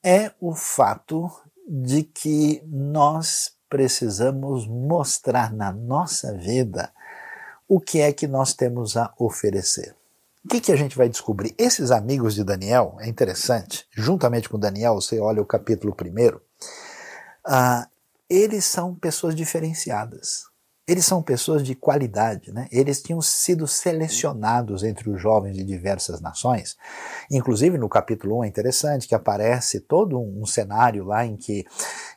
é 0.03 0.33
o 0.41 0.55
fato 0.55 1.31
de 1.69 2.05
que 2.05 2.63
nós 2.67 3.60
precisamos 3.71 4.67
mostrar 4.67 5.53
na 5.53 5.73
nossa 5.73 6.37
vida 6.37 6.93
o 7.69 7.81
que 7.81 8.01
é 8.01 8.13
que 8.13 8.27
nós 8.27 8.53
temos 8.53 8.97
a 8.97 9.15
oferecer. 9.17 9.95
O 10.45 10.49
que, 10.49 10.61
que 10.61 10.73
a 10.73 10.77
gente 10.77 10.97
vai 10.97 11.09
descobrir? 11.09 11.55
Esses 11.57 11.93
amigos 11.93 12.35
de 12.35 12.43
Daniel, 12.43 12.97
é 12.99 13.09
interessante, 13.09 13.87
juntamente 13.93 14.49
com 14.49 14.59
Daniel, 14.59 14.95
você 14.95 15.21
olha 15.21 15.41
o 15.41 15.47
capítulo 15.47 15.95
primeiro, 15.95 16.43
uh, 17.47 17.89
eles 18.29 18.65
são 18.65 18.95
pessoas 18.95 19.37
diferenciadas. 19.37 20.50
Eles 20.91 21.07
são 21.07 21.23
pessoas 21.23 21.63
de 21.63 21.77
qualidade, 21.77 22.53
né? 22.53 22.67
Eles 22.73 23.01
tinham 23.01 23.23
sido 23.23 23.65
selecionados 23.69 24.83
entre 24.83 25.09
os 25.09 25.23
jovens 25.23 25.57
de 25.57 25.63
diversas 25.63 26.21
nações. 26.21 26.77
Inclusive 27.31 27.79
no 27.79 27.89
capítulo 27.89 28.41
1 28.41 28.45
é 28.45 28.49
interessante 28.49 29.07
que 29.07 29.15
aparece 29.15 29.79
todo 29.79 30.19
um, 30.19 30.45
cenário 30.45 31.05
lá 31.05 31.25
em 31.25 31.37
que 31.37 31.65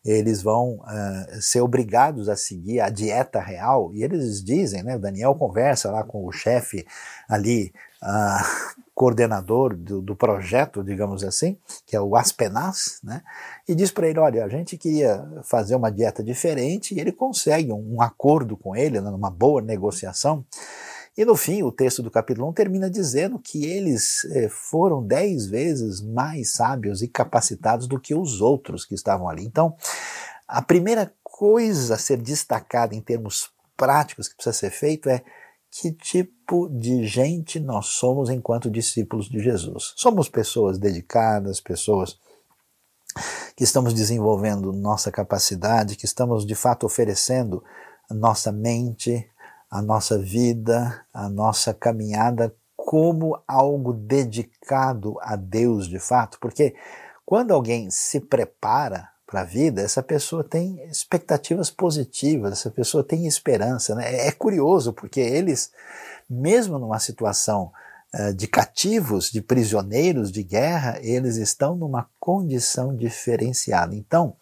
eles 0.03 0.42
vão 0.42 0.77
uh, 0.77 1.39
ser 1.39 1.62
obrigados 1.62 2.27
a 2.27 2.36
seguir 2.36 2.80
a 2.80 2.89
dieta 2.89 3.39
real 3.39 3.94
e 3.94 4.03
eles 4.03 4.44
dizem, 4.44 4.82
né? 4.82 4.98
Daniel 4.98 5.36
conversa 5.36 5.92
lá 5.92 6.03
com 6.03 6.25
o 6.25 6.32
chefe 6.32 6.84
ali 7.30 7.72
coordenador 8.93 9.75
do, 9.75 10.01
do, 10.01 10.15
projeto, 10.15 10.83
digamos 10.83 11.24
assim, 11.24 11.57
que 11.86 11.95
é 11.95 12.01
o 12.01 12.15
Aspenaz, 12.15 13.00
né? 13.03 13.24
e 13.67 13.74
diz 13.74 13.91
para 13.91 14.07
ele: 14.07 14.19
olha, 14.19 14.45
a 14.45 14.50
gente 14.50 14.77
queria 14.77 15.25
fazer 15.43 15.75
uma 15.75 15.91
dieta 15.91 16.24
diferente, 16.24 16.93
e 16.93 17.00
ele 17.00 17.12
consegue 17.12 17.72
um, 17.72 17.95
um 17.95 18.01
acordo 18.01 18.55
com 18.55 18.75
ele, 18.75 19.01
né, 19.01 19.10
numa 19.10 19.29
boa 19.29 19.62
negociação. 19.62 20.45
E 21.15 21.24
no 21.24 21.36
fim, 21.36 21.62
o 21.62 21.72
texto 21.72 22.01
do 22.01 22.10
capítulo 22.10 22.50
1 22.50 22.53
termina 22.53 22.89
dizendo 22.89 23.38
que 23.38 23.65
eles 23.65 24.25
eh, 24.31 24.50
foram 24.50 25.05
dez 25.05 25.45
vezes 25.45 26.01
mais 26.01 26.53
sábios 26.53 27.03
e 27.03 27.07
capacitados 27.07 27.86
do 27.86 28.00
que 28.00 28.15
os 28.15 28.41
outros 28.41 28.83
que 28.83 28.95
estavam 28.95 29.29
ali. 29.29 29.45
Então, 29.45 29.75
a 30.48 30.60
primeira 30.60 31.13
coisa 31.24 31.93
a 31.93 31.98
ser 32.00 32.17
destacada 32.17 32.95
em 32.95 33.01
termos 33.01 33.51
práticos 33.77 34.27
que 34.27 34.36
precisa 34.36 34.53
ser 34.53 34.72
feito 34.72 35.07
é 35.07 35.24
que 35.75 35.92
tipo 35.92 36.70
de 36.70 37.03
gente 37.08 37.60
nós 37.60 37.88
somos 37.88 38.30
enquanto 38.30 38.70
discípulos 38.70 39.27
de 39.27 39.39
Jesus. 39.39 39.94
Somos 39.96 40.30
pessoas 40.30 40.77
dedicadas, 40.77 41.60
pessoas 41.60 42.20
que 43.56 43.63
estamos 43.63 43.94
desenvolvendo 43.94 44.72
nossa 44.72 45.12
capacidade, 45.12 45.96
que 45.96 46.06
estamos 46.06 46.46
de 46.46 46.53
fato 46.53 46.86
oferecendo 46.86 47.63
a 48.08 48.13
nossa 48.13 48.51
mente, 48.51 49.27
a 49.68 49.82
nossa 49.82 50.18
vida, 50.20 51.03
a 51.12 51.27
nossa 51.27 51.74
caminhada 51.74 52.56
como 52.75 53.42
algo 53.48 53.94
dedicado 53.94 55.18
a 55.22 55.36
Deus 55.36 55.88
de 55.88 55.98
fato, 55.98 56.38
porque 56.39 56.75
quando 57.25 57.51
alguém 57.51 57.89
se 57.89 58.20
prepara 58.20 59.12
para 59.34 59.42
a 59.42 59.46
vida, 59.46 59.82
essa 59.82 60.04
pessoa 60.04 60.44
tem 60.44 60.80
expectativas 60.92 61.72
positivas, 61.72 62.52
essa 62.52 62.70
pessoa 62.70 63.04
tem 63.04 63.25
esperança. 63.25 63.96
Né? 63.96 64.28
É 64.28 64.32
curioso, 64.32 64.94
porque 64.94 65.20
eles, 65.20 65.72
mesmo 66.30 66.78
numa 66.78 67.00
situação 67.00 67.72
uh, 68.13 68.32
de 68.36 68.46
cativos, 68.46 69.32
de 69.32 69.42
prisioneiros 69.42 70.32
de 70.32 70.44
guerra, 70.44 71.00
eles 71.02 71.38
estão 71.38 71.75
numa 71.75 72.08
condição 72.20 72.96
diferenciada. 72.96 73.96
Então, 73.96 74.36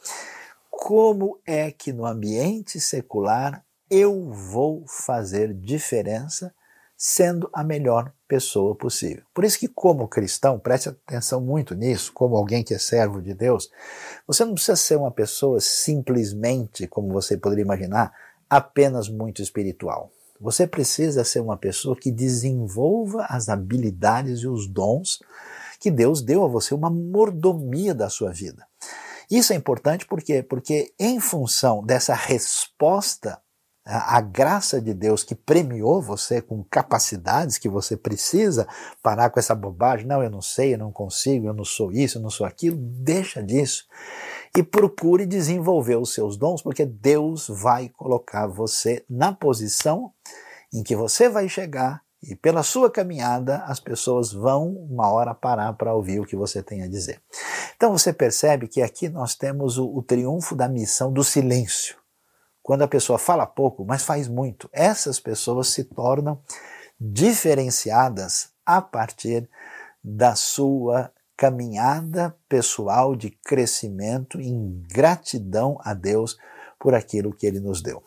como 0.70 1.40
é 1.46 1.72
que 1.72 1.94
no 1.94 2.06
ambiente 2.06 2.78
secular 2.78 3.64
eu 3.90 4.30
vou 4.30 4.84
fazer 4.88 5.54
diferença 5.54 6.54
sendo 7.03 7.50
a 7.51 7.63
melhor 7.63 8.13
pessoa 8.27 8.75
possível. 8.75 9.24
Por 9.34 9.43
isso 9.43 9.58
que 9.58 9.67
como 9.67 10.08
cristão, 10.08 10.60
preste 10.60 10.88
atenção 10.88 11.41
muito 11.41 11.74
nisso, 11.74 12.13
como 12.13 12.38
alguém 12.38 12.63
que 12.63 12.75
é 12.75 12.77
servo 12.77 13.20
de 13.20 13.34
Deus, 13.34 13.72
você 14.27 14.46
não 14.46 14.53
precisa 14.53 14.75
ser 14.75 14.98
uma 14.98 15.10
pessoa 15.10 15.60
simplesmente, 15.60 16.86
como 16.86 17.12
você 17.12 17.36
poderia 17.36 17.63
imaginar, 17.63 18.13
apenas 18.48 19.10
muito 19.10 19.41
espiritual. 19.41 20.12
Você 20.39 20.67
precisa 20.67 21.24
ser 21.24 21.39
uma 21.39 21.58
pessoa 21.58 21.96
que 21.96 22.12
desenvolva 22.12 23.25
as 23.27 23.50
habilidades 23.50 24.41
e 24.41 24.48
os 24.48 24.67
dons 24.67 25.17
que 25.79 25.89
Deus 25.89 26.22
deu 26.22 26.46
a 26.46 26.48
você, 26.48 26.75
uma 26.75 26.91
mordomia 26.91 27.96
da 27.96 28.12
sua 28.12 28.31
vida. 28.31 28.67
Isso 29.27 29.53
é 29.53 29.55
importante 29.55 30.05
por 30.05 30.22
quê? 30.22 30.43
Porque 30.43 30.93
em 31.00 31.20
função 31.20 31.84
dessa 31.84 32.13
resposta 32.13 33.41
a 33.84 34.22
graça 34.22 34.80
de 34.80 34.94
Deus 34.94 35.24
que 35.24 35.34
premiou 35.34 36.02
você 36.02 36.40
com 36.40 36.64
capacidades 36.64 37.58
que 37.58 37.68
você 37.68 37.98
precisa 37.98 38.68
parar 39.02 39.32
com 39.32 39.40
essa 39.40 39.56
bobagem, 39.56 40.06
não, 40.06 40.22
eu 40.22 40.30
não 40.30 40.42
sei, 40.42 40.76
eu 40.76 40.78
não 40.78 40.92
consigo, 40.92 41.48
eu 41.48 41.54
não 41.54 41.66
sou 41.66 41.92
isso, 41.92 42.18
eu 42.18 42.22
não 42.22 42.30
sou 42.30 42.46
aquilo, 42.46 42.78
deixa 42.78 43.42
disso. 43.42 43.86
E 44.56 44.62
procure 44.62 45.26
desenvolver 45.26 45.96
os 45.96 46.14
seus 46.14 46.38
dons, 46.38 46.62
porque 46.62 46.86
Deus 46.86 47.48
vai 47.48 47.90
colocar 47.90 48.46
você 48.46 49.04
na 49.10 49.34
posição 49.34 50.12
em 50.72 50.84
que 50.84 50.96
você 50.96 51.28
vai 51.28 51.50
chegar 51.50 52.04
e 52.22 52.36
pela 52.36 52.62
sua 52.62 52.92
caminhada 52.92 53.64
as 53.66 53.80
pessoas 53.80 54.32
vão 54.32 54.68
uma 54.68 55.12
hora 55.12 55.34
parar 55.34 55.74
para 55.74 55.96
ouvir 55.96 56.20
o 56.20 56.26
que 56.26 56.36
você 56.36 56.62
tem 56.62 56.84
a 56.84 56.88
dizer. 56.88 57.20
Então 57.76 57.98
você 57.98 58.14
percebe 58.14 58.68
que 58.68 58.80
aqui 58.80 59.10
nós 59.10 59.34
temos 59.34 59.80
o, 59.80 59.88
o 59.88 60.04
triunfo 60.04 60.56
da 60.56 60.70
missão 60.70 61.12
do 61.12 61.24
silêncio 61.24 62.00
quando 62.63 62.84
a 62.84 62.88
pessoa 62.88 63.18
fala 63.18 63.46
pouco, 63.46 63.86
mas 63.86 64.03
faz 64.03 64.27
muito, 64.27 64.70
essas 64.72 65.20
pessoas 65.20 65.70
se 65.70 65.84
tornam 65.84 66.39
diferenciadas 67.00 68.50
a 68.65 68.82
partir 68.82 69.50
da 70.03 70.36
sua 70.36 71.12
caminhada 71.36 72.36
pessoal 72.48 73.15
de 73.15 73.32
crescimento 73.32 74.39
em 74.39 74.86
gratidão 74.88 75.80
a 75.84 75.94
Deus 75.94 76.38
por 76.80 76.94
aquilo 76.94 77.34
que 77.34 77.48
Ele 77.48 77.60
nos 77.60 77.82
deu. 77.82 78.03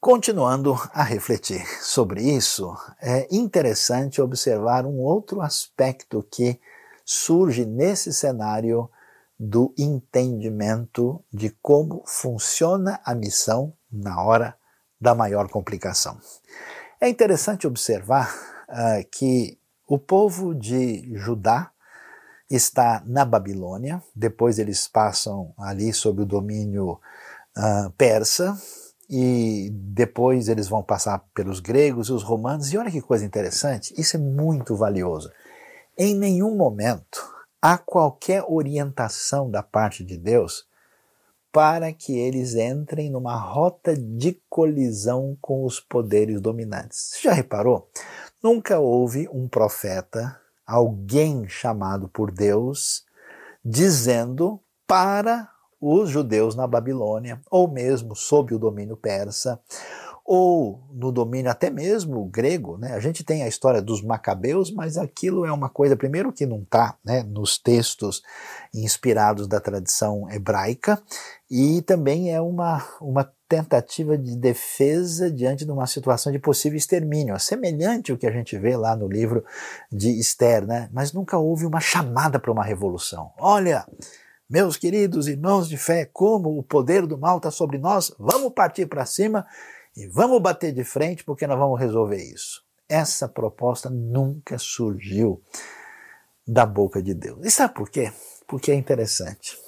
Continuando 0.00 0.74
a 0.92 1.02
refletir 1.02 1.64
sobre 1.82 2.22
isso, 2.22 2.72
é 3.00 3.26
interessante 3.30 4.20
observar 4.20 4.86
um 4.86 4.98
outro 4.98 5.40
aspecto 5.40 6.24
que 6.30 6.60
surge 7.04 7.64
nesse 7.64 8.12
cenário 8.12 8.90
do 9.38 9.72
entendimento 9.78 11.24
de 11.32 11.50
como 11.62 12.02
funciona 12.06 13.00
a 13.04 13.14
missão 13.14 13.72
na 13.90 14.20
hora 14.22 14.56
da 15.00 15.14
maior 15.14 15.48
complicação. 15.48 16.18
É 17.00 17.08
interessante 17.08 17.66
observar 17.66 18.34
uh, 18.68 19.08
que 19.12 19.58
o 19.86 19.98
povo 19.98 20.54
de 20.54 21.16
Judá 21.16 21.70
está 22.50 23.02
na 23.06 23.24
Babilônia, 23.24 24.02
depois 24.14 24.58
eles 24.58 24.88
passam 24.88 25.54
ali 25.56 25.92
sob 25.92 26.22
o 26.22 26.26
domínio 26.26 26.98
uh, 27.56 27.90
persa, 27.96 28.60
e 29.08 29.70
depois 29.72 30.48
eles 30.48 30.68
vão 30.68 30.82
passar 30.82 31.24
pelos 31.32 31.60
gregos 31.60 32.08
e 32.08 32.12
os 32.12 32.22
romanos, 32.22 32.72
e 32.72 32.76
olha 32.76 32.90
que 32.90 33.00
coisa 33.00 33.24
interessante, 33.24 33.94
isso 33.96 34.16
é 34.16 34.20
muito 34.20 34.76
valioso. 34.76 35.30
Em 35.96 36.14
nenhum 36.14 36.56
momento 36.56 37.37
há 37.60 37.76
qualquer 37.76 38.44
orientação 38.48 39.50
da 39.50 39.62
parte 39.62 40.04
de 40.04 40.16
Deus 40.16 40.66
para 41.52 41.92
que 41.92 42.16
eles 42.16 42.54
entrem 42.54 43.10
numa 43.10 43.36
rota 43.36 43.96
de 43.96 44.40
colisão 44.48 45.36
com 45.40 45.64
os 45.64 45.80
poderes 45.80 46.40
dominantes. 46.40 47.10
Você 47.12 47.22
já 47.22 47.32
reparou? 47.32 47.90
Nunca 48.42 48.78
houve 48.78 49.28
um 49.32 49.48
profeta, 49.48 50.38
alguém 50.66 51.48
chamado 51.48 52.08
por 52.08 52.30
Deus, 52.30 53.04
dizendo 53.64 54.60
para 54.86 55.50
os 55.80 56.10
judeus 56.10 56.54
na 56.54 56.66
Babilônia, 56.66 57.40
ou 57.50 57.68
mesmo 57.68 58.14
sob 58.14 58.54
o 58.54 58.58
domínio 58.58 58.96
persa, 58.96 59.60
ou 60.30 60.78
no 60.92 61.10
domínio 61.10 61.50
até 61.50 61.70
mesmo 61.70 62.22
grego, 62.26 62.76
né? 62.76 62.92
A 62.92 63.00
gente 63.00 63.24
tem 63.24 63.42
a 63.42 63.48
história 63.48 63.80
dos 63.80 64.02
macabeus, 64.02 64.70
mas 64.70 64.98
aquilo 64.98 65.46
é 65.46 65.50
uma 65.50 65.70
coisa, 65.70 65.96
primeiro, 65.96 66.30
que 66.30 66.44
não 66.44 66.60
está 66.60 66.94
né, 67.02 67.22
nos 67.22 67.56
textos 67.56 68.22
inspirados 68.74 69.48
da 69.48 69.58
tradição 69.58 70.30
hebraica, 70.30 71.00
e 71.50 71.80
também 71.80 72.30
é 72.30 72.38
uma, 72.42 72.86
uma 73.00 73.32
tentativa 73.48 74.18
de 74.18 74.36
defesa 74.36 75.30
diante 75.30 75.64
de 75.64 75.72
uma 75.72 75.86
situação 75.86 76.30
de 76.30 76.38
possível 76.38 76.76
extermínio, 76.76 77.40
semelhante 77.40 78.12
ao 78.12 78.18
que 78.18 78.26
a 78.26 78.30
gente 78.30 78.58
vê 78.58 78.76
lá 78.76 78.94
no 78.94 79.08
livro 79.08 79.42
de 79.90 80.10
Esther, 80.20 80.66
né? 80.66 80.90
Mas 80.92 81.10
nunca 81.10 81.38
houve 81.38 81.64
uma 81.64 81.80
chamada 81.80 82.38
para 82.38 82.52
uma 82.52 82.62
revolução. 82.62 83.32
Olha, 83.38 83.86
meus 84.50 84.76
queridos 84.76 85.26
irmãos 85.26 85.70
de 85.70 85.78
fé, 85.78 86.04
como 86.04 86.58
o 86.58 86.62
poder 86.62 87.06
do 87.06 87.16
mal 87.16 87.38
está 87.38 87.50
sobre 87.50 87.78
nós, 87.78 88.14
vamos 88.18 88.52
partir 88.52 88.84
para 88.84 89.06
cima 89.06 89.46
e 89.98 90.06
vamos 90.06 90.40
bater 90.40 90.72
de 90.72 90.84
frente 90.84 91.24
porque 91.24 91.44
nós 91.44 91.58
vamos 91.58 91.80
resolver 91.80 92.22
isso. 92.22 92.62
Essa 92.88 93.26
proposta 93.26 93.90
nunca 93.90 94.56
surgiu 94.56 95.42
da 96.46 96.64
boca 96.64 97.02
de 97.02 97.12
Deus. 97.12 97.44
E 97.44 97.50
sabe 97.50 97.74
por 97.74 97.90
quê? 97.90 98.12
Porque 98.46 98.70
é 98.70 98.76
interessante. 98.76 99.58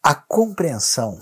A 0.00 0.14
compreensão 0.14 1.20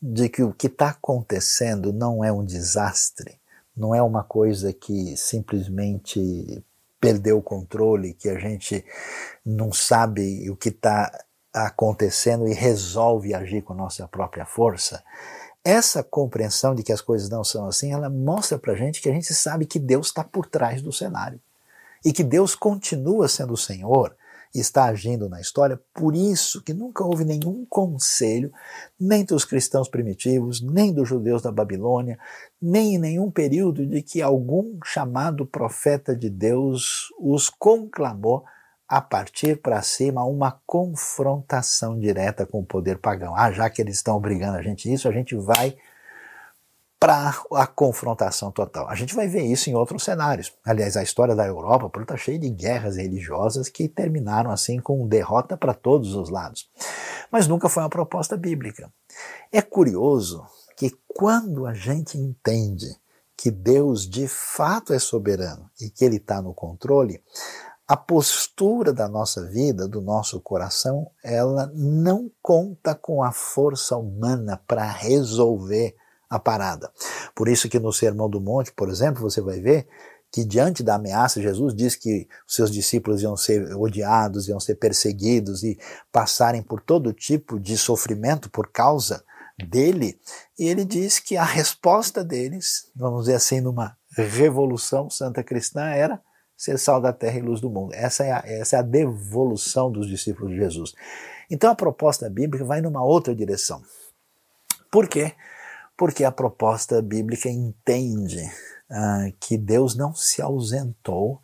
de 0.00 0.30
que 0.30 0.42
o 0.42 0.54
que 0.54 0.66
está 0.66 0.88
acontecendo 0.88 1.92
não 1.92 2.24
é 2.24 2.32
um 2.32 2.42
desastre, 2.42 3.38
não 3.76 3.94
é 3.94 4.00
uma 4.00 4.24
coisa 4.24 4.72
que 4.72 5.14
simplesmente 5.14 6.64
perdeu 6.98 7.36
o 7.36 7.42
controle, 7.42 8.14
que 8.14 8.30
a 8.30 8.38
gente 8.38 8.82
não 9.44 9.70
sabe 9.74 10.48
o 10.48 10.56
que 10.56 10.70
está 10.70 11.12
acontecendo 11.52 12.48
e 12.48 12.54
resolve 12.54 13.34
agir 13.34 13.60
com 13.60 13.74
nossa 13.74 14.08
própria 14.08 14.46
força 14.46 15.04
essa 15.64 16.02
compreensão 16.02 16.74
de 16.74 16.82
que 16.82 16.92
as 16.92 17.00
coisas 17.00 17.28
não 17.28 17.44
são 17.44 17.66
assim, 17.66 17.92
ela 17.92 18.10
mostra 18.10 18.58
para 18.58 18.74
gente 18.74 19.00
que 19.00 19.08
a 19.08 19.12
gente 19.12 19.32
sabe 19.32 19.66
que 19.66 19.78
Deus 19.78 20.08
está 20.08 20.24
por 20.24 20.46
trás 20.46 20.82
do 20.82 20.92
cenário 20.92 21.40
e 22.04 22.12
que 22.12 22.24
Deus 22.24 22.54
continua 22.54 23.28
sendo 23.28 23.52
o 23.52 23.56
Senhor 23.56 24.16
e 24.54 24.58
está 24.60 24.84
agindo 24.84 25.28
na 25.28 25.40
história. 25.40 25.80
Por 25.94 26.14
isso 26.14 26.62
que 26.62 26.74
nunca 26.74 27.04
houve 27.04 27.24
nenhum 27.24 27.64
conselho, 27.68 28.52
nem 28.98 29.24
dos 29.24 29.44
cristãos 29.44 29.88
primitivos, 29.88 30.60
nem 30.60 30.92
dos 30.92 31.08
judeus 31.08 31.40
da 31.40 31.50
Babilônia, 31.50 32.18
nem 32.60 32.96
em 32.96 32.98
nenhum 32.98 33.30
período 33.30 33.86
de 33.86 34.02
que 34.02 34.20
algum 34.20 34.78
chamado 34.84 35.46
profeta 35.46 36.14
de 36.14 36.28
Deus 36.28 37.08
os 37.18 37.48
conclamou 37.48 38.44
a 38.92 39.00
partir 39.00 39.56
para 39.56 39.80
cima 39.80 40.22
uma 40.22 40.60
confrontação 40.66 41.98
direta 41.98 42.44
com 42.44 42.60
o 42.60 42.66
poder 42.66 42.98
pagão. 42.98 43.34
Ah, 43.34 43.50
já 43.50 43.70
que 43.70 43.80
eles 43.80 43.96
estão 43.96 44.14
obrigando 44.14 44.58
a 44.58 44.62
gente 44.62 44.92
isso, 44.92 45.08
a 45.08 45.10
gente 45.10 45.34
vai 45.34 45.74
para 47.00 47.34
a 47.54 47.66
confrontação 47.66 48.50
total. 48.50 48.86
A 48.90 48.94
gente 48.94 49.14
vai 49.14 49.26
ver 49.28 49.44
isso 49.44 49.70
em 49.70 49.74
outros 49.74 50.04
cenários. 50.04 50.52
Aliás, 50.62 50.94
a 50.94 51.02
história 51.02 51.34
da 51.34 51.46
Europa 51.46 51.90
está 52.02 52.18
cheia 52.18 52.38
de 52.38 52.50
guerras 52.50 52.98
religiosas 52.98 53.70
que 53.70 53.88
terminaram 53.88 54.50
assim 54.50 54.78
com 54.78 55.08
derrota 55.08 55.56
para 55.56 55.72
todos 55.72 56.14
os 56.14 56.28
lados. 56.28 56.68
Mas 57.30 57.48
nunca 57.48 57.70
foi 57.70 57.82
uma 57.82 57.88
proposta 57.88 58.36
bíblica. 58.36 58.92
É 59.50 59.62
curioso 59.62 60.44
que 60.76 60.94
quando 61.08 61.64
a 61.64 61.72
gente 61.72 62.18
entende 62.18 62.94
que 63.38 63.50
Deus 63.50 64.06
de 64.06 64.28
fato 64.28 64.92
é 64.92 64.98
soberano 64.98 65.70
e 65.80 65.88
que 65.88 66.04
Ele 66.04 66.16
está 66.16 66.42
no 66.42 66.52
controle, 66.52 67.22
a 67.92 67.96
postura 67.96 68.90
da 68.90 69.06
nossa 69.06 69.44
vida, 69.44 69.86
do 69.86 70.00
nosso 70.00 70.40
coração, 70.40 71.10
ela 71.22 71.70
não 71.74 72.30
conta 72.40 72.94
com 72.94 73.22
a 73.22 73.32
força 73.32 73.94
humana 73.98 74.58
para 74.66 74.90
resolver 74.90 75.94
a 76.30 76.38
parada. 76.38 76.90
Por 77.34 77.48
isso 77.48 77.68
que 77.68 77.78
no 77.78 77.92
Sermão 77.92 78.30
do 78.30 78.40
Monte, 78.40 78.72
por 78.72 78.88
exemplo, 78.88 79.20
você 79.20 79.42
vai 79.42 79.60
ver 79.60 79.86
que 80.30 80.42
diante 80.42 80.82
da 80.82 80.94
ameaça, 80.94 81.42
Jesus 81.42 81.74
diz 81.74 81.94
que 81.94 82.26
os 82.48 82.54
seus 82.54 82.70
discípulos 82.70 83.20
iam 83.20 83.36
ser 83.36 83.76
odiados, 83.76 84.48
iam 84.48 84.58
ser 84.58 84.76
perseguidos 84.76 85.62
e 85.62 85.78
passarem 86.10 86.62
por 86.62 86.80
todo 86.80 87.12
tipo 87.12 87.60
de 87.60 87.76
sofrimento 87.76 88.48
por 88.48 88.72
causa 88.72 89.22
dele, 89.68 90.18
e 90.58 90.64
ele 90.64 90.86
diz 90.86 91.18
que 91.18 91.36
a 91.36 91.44
resposta 91.44 92.24
deles, 92.24 92.90
vamos 92.96 93.24
dizer 93.24 93.34
assim, 93.34 93.60
numa 93.60 93.94
revolução 94.16 95.10
santa 95.10 95.44
cristã, 95.44 95.82
era 95.90 96.18
ser 96.62 96.78
sal 96.78 97.00
da 97.00 97.12
terra 97.12 97.38
e 97.38 97.42
luz 97.42 97.60
do 97.60 97.68
mundo. 97.68 97.92
Essa 97.92 98.22
é, 98.22 98.30
a, 98.30 98.42
essa 98.44 98.76
é 98.76 98.78
a 98.78 98.82
devolução 98.82 99.90
dos 99.90 100.06
discípulos 100.06 100.52
de 100.52 100.58
Jesus. 100.58 100.94
Então 101.50 101.72
a 101.72 101.74
proposta 101.74 102.30
bíblica 102.30 102.64
vai 102.64 102.80
numa 102.80 103.04
outra 103.04 103.34
direção. 103.34 103.82
Por 104.88 105.08
quê? 105.08 105.32
Porque 105.96 106.22
a 106.22 106.30
proposta 106.30 107.02
bíblica 107.02 107.48
entende 107.48 108.44
uh, 108.88 109.34
que 109.40 109.58
Deus 109.58 109.96
não 109.96 110.14
se 110.14 110.40
ausentou, 110.40 111.40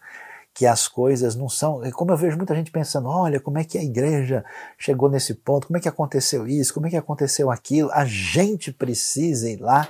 que 0.55 0.65
as 0.65 0.87
coisas 0.87 1.35
não 1.35 1.49
são. 1.49 1.81
Como 1.91 2.13
eu 2.13 2.17
vejo 2.17 2.37
muita 2.37 2.55
gente 2.55 2.71
pensando, 2.71 3.09
olha, 3.09 3.41
como 3.41 3.59
é 3.59 3.65
que 3.65 3.77
a 3.77 3.83
igreja 3.83 4.45
chegou 4.79 5.11
nesse 5.11 5.35
ponto, 5.35 5.67
como 5.67 5.79
é 5.79 5.81
que 5.81 5.89
aconteceu 5.89 6.47
isso, 6.47 6.73
como 6.73 6.87
é 6.87 6.91
que 6.91 6.97
aconteceu 6.97 7.51
aquilo. 7.51 7.91
A 7.91 8.05
gente 8.05 8.73
precisa 8.73 9.51
ir 9.51 9.57
lá 9.57 9.89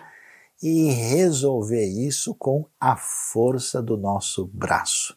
e 0.60 0.90
resolver 0.90 1.84
isso 1.84 2.34
com 2.34 2.66
a 2.80 2.96
força 2.96 3.80
do 3.80 3.96
nosso 3.96 4.46
braço. 4.52 5.16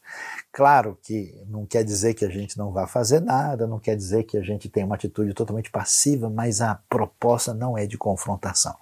Claro 0.51 0.97
que 1.01 1.33
não 1.47 1.65
quer 1.65 1.83
dizer 1.83 2.13
que 2.13 2.23
a 2.23 2.29
gente 2.29 2.57
não 2.57 2.71
vá 2.71 2.85
fazer 2.85 3.19
nada, 3.21 3.65
não 3.65 3.79
quer 3.79 3.95
dizer 3.95 4.23
que 4.23 4.37
a 4.37 4.41
gente 4.41 4.69
tem 4.69 4.83
uma 4.83 4.95
atitude 4.95 5.33
totalmente 5.33 5.71
passiva, 5.71 6.29
mas 6.29 6.61
a 6.61 6.75
proposta 6.87 7.53
não 7.53 7.77
é 7.77 7.87
de 7.87 7.97
confrontação. 7.97 8.75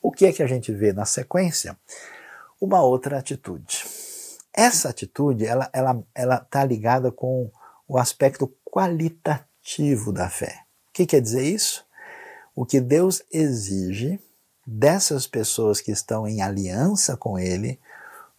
O 0.00 0.12
que 0.12 0.26
é 0.26 0.32
que 0.32 0.42
a 0.42 0.46
gente 0.46 0.72
vê 0.72 0.92
na 0.92 1.04
sequência? 1.04 1.76
Uma 2.60 2.82
outra 2.82 3.18
atitude. 3.18 3.84
Essa 4.52 4.90
atitude, 4.90 5.44
ela 5.44 5.68
ela 5.72 6.00
ela 6.14 6.36
está 6.36 6.64
ligada 6.64 7.10
com 7.10 7.50
o 7.88 7.98
aspecto 7.98 8.52
qualitativo 8.64 10.12
da 10.12 10.28
fé. 10.28 10.60
O 10.90 10.92
que 10.92 11.06
quer 11.06 11.20
dizer 11.20 11.42
isso? 11.42 11.84
O 12.54 12.64
que 12.64 12.80
Deus 12.80 13.22
exige 13.32 14.20
dessas 14.66 15.26
pessoas 15.26 15.80
que 15.80 15.90
estão 15.90 16.26
em 16.26 16.40
aliança 16.42 17.16
com 17.16 17.38
Ele 17.38 17.78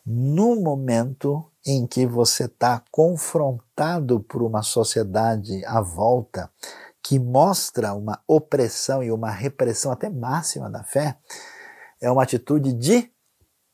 no 0.06 0.56
momento 0.56 1.50
em 1.66 1.88
que 1.88 2.06
você 2.06 2.46
está 2.46 2.84
confrontado 2.92 4.20
por 4.20 4.44
uma 4.44 4.62
sociedade 4.62 5.66
à 5.66 5.82
volta 5.82 6.52
que 7.02 7.20
mostra 7.20 7.94
uma 7.94 8.20
opressão 8.28 9.04
e 9.04 9.12
uma 9.12 9.30
repressão 9.30 9.92
até 9.92 10.10
máxima 10.10 10.70
da 10.70 10.84
fé, 10.84 11.18
é 12.02 12.10
uma 12.10 12.24
atitude 12.24 12.74
de 12.74 13.12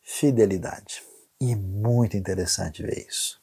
fidelidade. 0.01 1.01
E 1.39 1.55
muito 1.55 2.17
interessante 2.17 2.83
ver 2.83 3.05
isso. 3.07 3.41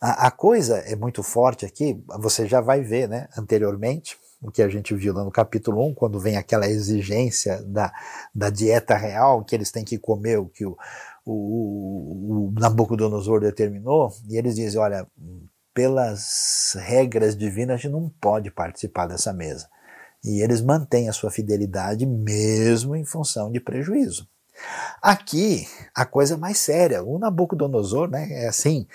A, 0.00 0.26
a, 0.26 0.30
coisa 0.30 0.78
é 0.78 0.94
muito 0.94 1.22
forte 1.22 1.64
aqui, 1.64 2.02
você 2.18 2.46
já 2.46 2.60
vai 2.60 2.82
ver, 2.82 3.08
né, 3.08 3.28
anteriormente, 3.36 4.18
o 4.40 4.50
que 4.50 4.62
a 4.62 4.68
gente 4.68 4.94
viu 4.94 5.14
lá 5.14 5.24
no 5.24 5.30
capítulo 5.30 5.86
1, 5.88 5.94
quando 5.94 6.20
vem 6.20 6.36
aquela 6.36 6.68
exigência 6.68 7.62
da, 7.62 7.92
da 8.34 8.50
dieta 8.50 8.96
real, 8.96 9.44
que 9.44 9.54
eles 9.54 9.70
têm 9.70 9.84
que 9.84 9.98
comer 9.98 10.38
o 10.38 10.46
que 10.46 10.64
o, 10.64 10.76
o, 11.24 12.48
o 12.48 12.60
Nabucodonosor 12.60 13.40
determinou, 13.40 14.12
e 14.28 14.36
eles 14.36 14.54
dizem: 14.54 14.80
olha, 14.80 15.06
pelas 15.74 16.76
regras 16.78 17.36
divinas 17.36 17.74
a 17.74 17.76
gente 17.78 17.92
não 17.92 18.08
pode 18.20 18.50
participar 18.50 19.06
dessa 19.06 19.32
mesa. 19.32 19.68
E 20.24 20.42
eles 20.42 20.60
mantêm 20.60 21.08
a 21.08 21.12
sua 21.12 21.30
fidelidade 21.30 22.04
mesmo 22.06 22.96
em 22.96 23.04
função 23.04 23.50
de 23.52 23.60
prejuízo. 23.60 24.28
Aqui, 25.02 25.68
a 25.94 26.04
coisa 26.04 26.36
mais 26.36 26.58
séria. 26.58 27.04
O 27.04 27.18
Nabucodonosor, 27.18 28.08
né, 28.08 28.26
é 28.30 28.48
assim, 28.48 28.86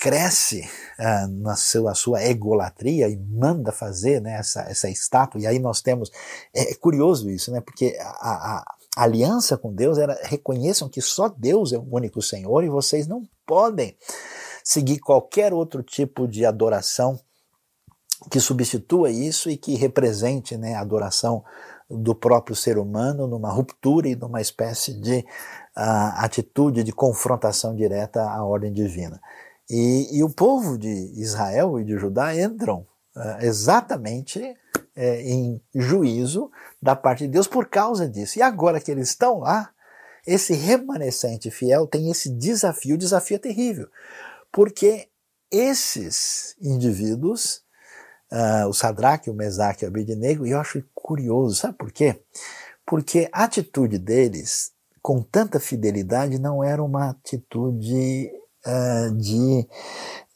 cresce 0.00 0.66
uh, 0.98 1.28
na 1.42 1.54
sua, 1.54 1.94
sua 1.94 2.24
egolatria 2.24 3.06
e 3.06 3.18
manda 3.18 3.70
fazer 3.70 4.18
né, 4.20 4.38
essa, 4.38 4.62
essa 4.62 4.88
estátua. 4.88 5.38
E 5.38 5.46
aí 5.46 5.58
nós 5.58 5.82
temos. 5.82 6.10
É, 6.54 6.72
é 6.72 6.74
curioso 6.74 7.28
isso, 7.28 7.52
né? 7.52 7.60
Porque 7.60 7.96
a, 8.00 8.06
a, 8.06 8.64
a 8.96 9.02
aliança 9.02 9.58
com 9.58 9.74
Deus 9.74 9.98
era 9.98 10.18
reconheçam 10.22 10.88
que 10.88 11.02
só 11.02 11.28
Deus 11.28 11.74
é 11.74 11.78
o 11.78 11.86
único 11.94 12.22
Senhor 12.22 12.64
e 12.64 12.70
vocês 12.70 13.06
não 13.06 13.22
podem 13.46 13.94
seguir 14.64 15.00
qualquer 15.00 15.52
outro 15.52 15.82
tipo 15.82 16.26
de 16.26 16.46
adoração 16.46 17.20
que 18.30 18.40
substitua 18.40 19.10
isso 19.10 19.50
e 19.50 19.56
que 19.56 19.74
represente 19.74 20.56
né, 20.56 20.74
a 20.74 20.80
adoração 20.80 21.44
do 21.90 22.14
próprio 22.14 22.56
ser 22.56 22.78
humano 22.78 23.26
numa 23.26 23.50
ruptura 23.50 24.08
e 24.08 24.16
numa 24.16 24.40
espécie 24.40 24.94
de 24.94 25.18
uh, 25.76 26.14
atitude 26.16 26.84
de 26.84 26.92
confrontação 26.92 27.74
direta 27.74 28.22
à 28.22 28.44
ordem 28.44 28.72
divina. 28.72 29.20
E, 29.70 30.18
e, 30.18 30.24
o 30.24 30.28
povo 30.28 30.76
de 30.76 30.88
Israel 31.16 31.78
e 31.78 31.84
de 31.84 31.96
Judá 31.96 32.36
entram 32.36 32.84
uh, 33.14 33.38
exatamente 33.40 34.56
é, 34.96 35.22
em 35.22 35.62
juízo 35.72 36.50
da 36.82 36.96
parte 36.96 37.24
de 37.24 37.30
Deus 37.30 37.46
por 37.46 37.68
causa 37.68 38.08
disso. 38.08 38.38
E 38.38 38.42
agora 38.42 38.80
que 38.80 38.90
eles 38.90 39.10
estão 39.10 39.38
lá, 39.38 39.70
esse 40.26 40.54
remanescente 40.54 41.52
fiel 41.52 41.86
tem 41.86 42.10
esse 42.10 42.28
desafio. 42.30 42.96
O 42.96 42.98
desafio 42.98 43.36
é 43.36 43.38
terrível, 43.38 43.88
porque 44.50 45.08
esses 45.52 46.56
indivíduos, 46.60 47.62
uh, 48.32 48.68
o 48.68 48.72
Sadraque, 48.72 49.30
o 49.30 49.34
Mesaque 49.34 49.84
e 49.84 49.86
o 49.86 49.88
Abednego, 49.88 50.44
eu 50.44 50.58
acho 50.58 50.82
curioso, 50.92 51.54
sabe 51.54 51.74
por 51.78 51.92
quê? 51.92 52.20
Porque 52.84 53.28
a 53.32 53.44
atitude 53.44 53.98
deles, 53.98 54.72
com 55.00 55.22
tanta 55.22 55.60
fidelidade, 55.60 56.40
não 56.40 56.62
era 56.62 56.82
uma 56.82 57.10
atitude 57.10 58.30
uh, 58.66 59.14
de 59.16 59.66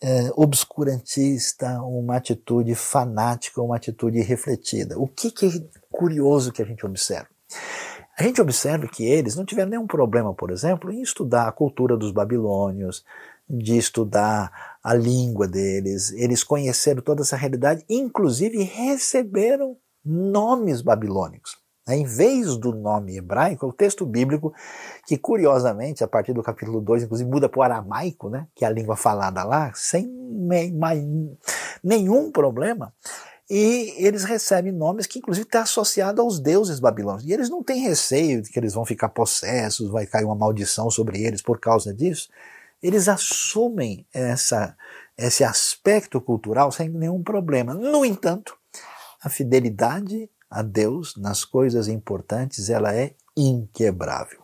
uh, 0.02 0.42
obscurantista, 0.42 1.80
uma 1.82 2.16
atitude 2.16 2.74
fanática, 2.74 3.62
uma 3.62 3.76
atitude 3.76 4.20
refletida. 4.20 4.98
O 4.98 5.06
que, 5.06 5.30
que 5.30 5.46
é 5.46 5.50
curioso 5.90 6.52
que 6.52 6.62
a 6.62 6.66
gente 6.66 6.84
observa? 6.84 7.28
A 8.16 8.22
gente 8.22 8.40
observa 8.40 8.87
que 8.87 9.04
eles 9.04 9.34
não 9.34 9.44
tiveram 9.44 9.70
nenhum 9.70 9.87
problema, 9.87 10.32
por 10.32 10.50
exemplo, 10.50 10.92
em 10.92 11.02
estudar 11.02 11.48
a 11.48 11.52
cultura 11.52 11.96
dos 11.96 12.12
babilônios, 12.12 13.04
de 13.48 13.76
estudar 13.76 14.78
a 14.82 14.94
língua 14.94 15.48
deles. 15.48 16.12
Eles 16.12 16.44
conheceram 16.44 17.02
toda 17.02 17.22
essa 17.22 17.37
realidade, 17.37 17.84
inclusive 17.88 18.62
receberam 18.62 19.76
nomes 20.04 20.80
babilônicos. 20.80 21.63
Em 21.86 22.04
vez 22.04 22.56
do 22.56 22.72
nome 22.72 23.18
hebraico, 23.18 23.66
é 23.66 23.68
o 23.68 23.72
texto 23.72 24.06
bíblico, 24.06 24.54
que 25.06 25.18
curiosamente, 25.18 26.02
a 26.02 26.08
partir 26.08 26.32
do 26.32 26.42
capítulo 26.42 26.80
2, 26.80 27.02
inclusive 27.02 27.28
muda 27.28 27.46
para 27.46 27.60
o 27.60 27.62
aramaico, 27.62 28.30
né, 28.30 28.46
que 28.54 28.64
é 28.64 28.68
a 28.68 28.70
língua 28.70 28.96
falada 28.96 29.44
lá, 29.44 29.70
sem 29.74 30.08
nenhum 31.82 32.32
problema. 32.32 32.92
E 33.48 33.94
eles 33.98 34.24
recebem 34.24 34.72
nomes 34.72 35.06
que, 35.06 35.18
inclusive, 35.18 35.44
estão 35.44 35.60
tá 35.60 35.64
associados 35.64 36.18
aos 36.18 36.40
deuses 36.40 36.80
babilônicos. 36.80 37.28
E 37.28 37.32
eles 37.32 37.50
não 37.50 37.62
têm 37.62 37.82
receio 37.82 38.40
de 38.40 38.50
que 38.50 38.58
eles 38.58 38.72
vão 38.72 38.86
ficar 38.86 39.10
possessos, 39.10 39.90
vai 39.90 40.06
cair 40.06 40.24
uma 40.24 40.34
maldição 40.34 40.90
sobre 40.90 41.22
eles 41.22 41.42
por 41.42 41.60
causa 41.60 41.92
disso. 41.92 42.30
Eles 42.82 43.06
assumem 43.06 44.06
essa, 44.14 44.74
esse 45.18 45.44
aspecto 45.44 46.20
cultural 46.22 46.72
sem 46.72 46.88
nenhum 46.88 47.22
problema. 47.22 47.74
No 47.74 48.02
entanto, 48.02 48.56
a 49.22 49.28
fidelidade 49.28 50.30
a 50.54 50.62
Deus 50.62 51.16
nas 51.16 51.44
coisas 51.44 51.88
importantes, 51.88 52.70
ela 52.70 52.94
é 52.94 53.12
inquebrável. 53.36 54.38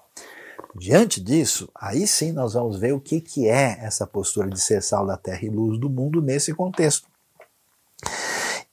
Diante 0.75 1.21
disso, 1.21 1.69
aí 1.75 2.05
sim 2.07 2.33
nós 2.33 2.55
vamos 2.55 2.79
ver 2.79 2.93
o 2.93 3.01
que, 3.01 3.21
que 3.21 3.49
é 3.49 3.79
essa 3.81 4.07
postura 4.07 4.51
de 4.51 4.61
ser 4.61 4.83
sal 4.83 5.07
da 5.07 5.17
terra 5.17 5.45
e 5.45 5.49
luz 5.49 5.79
do 5.79 5.89
mundo 5.89 6.21
nesse 6.21 6.53
contexto. 6.53 7.09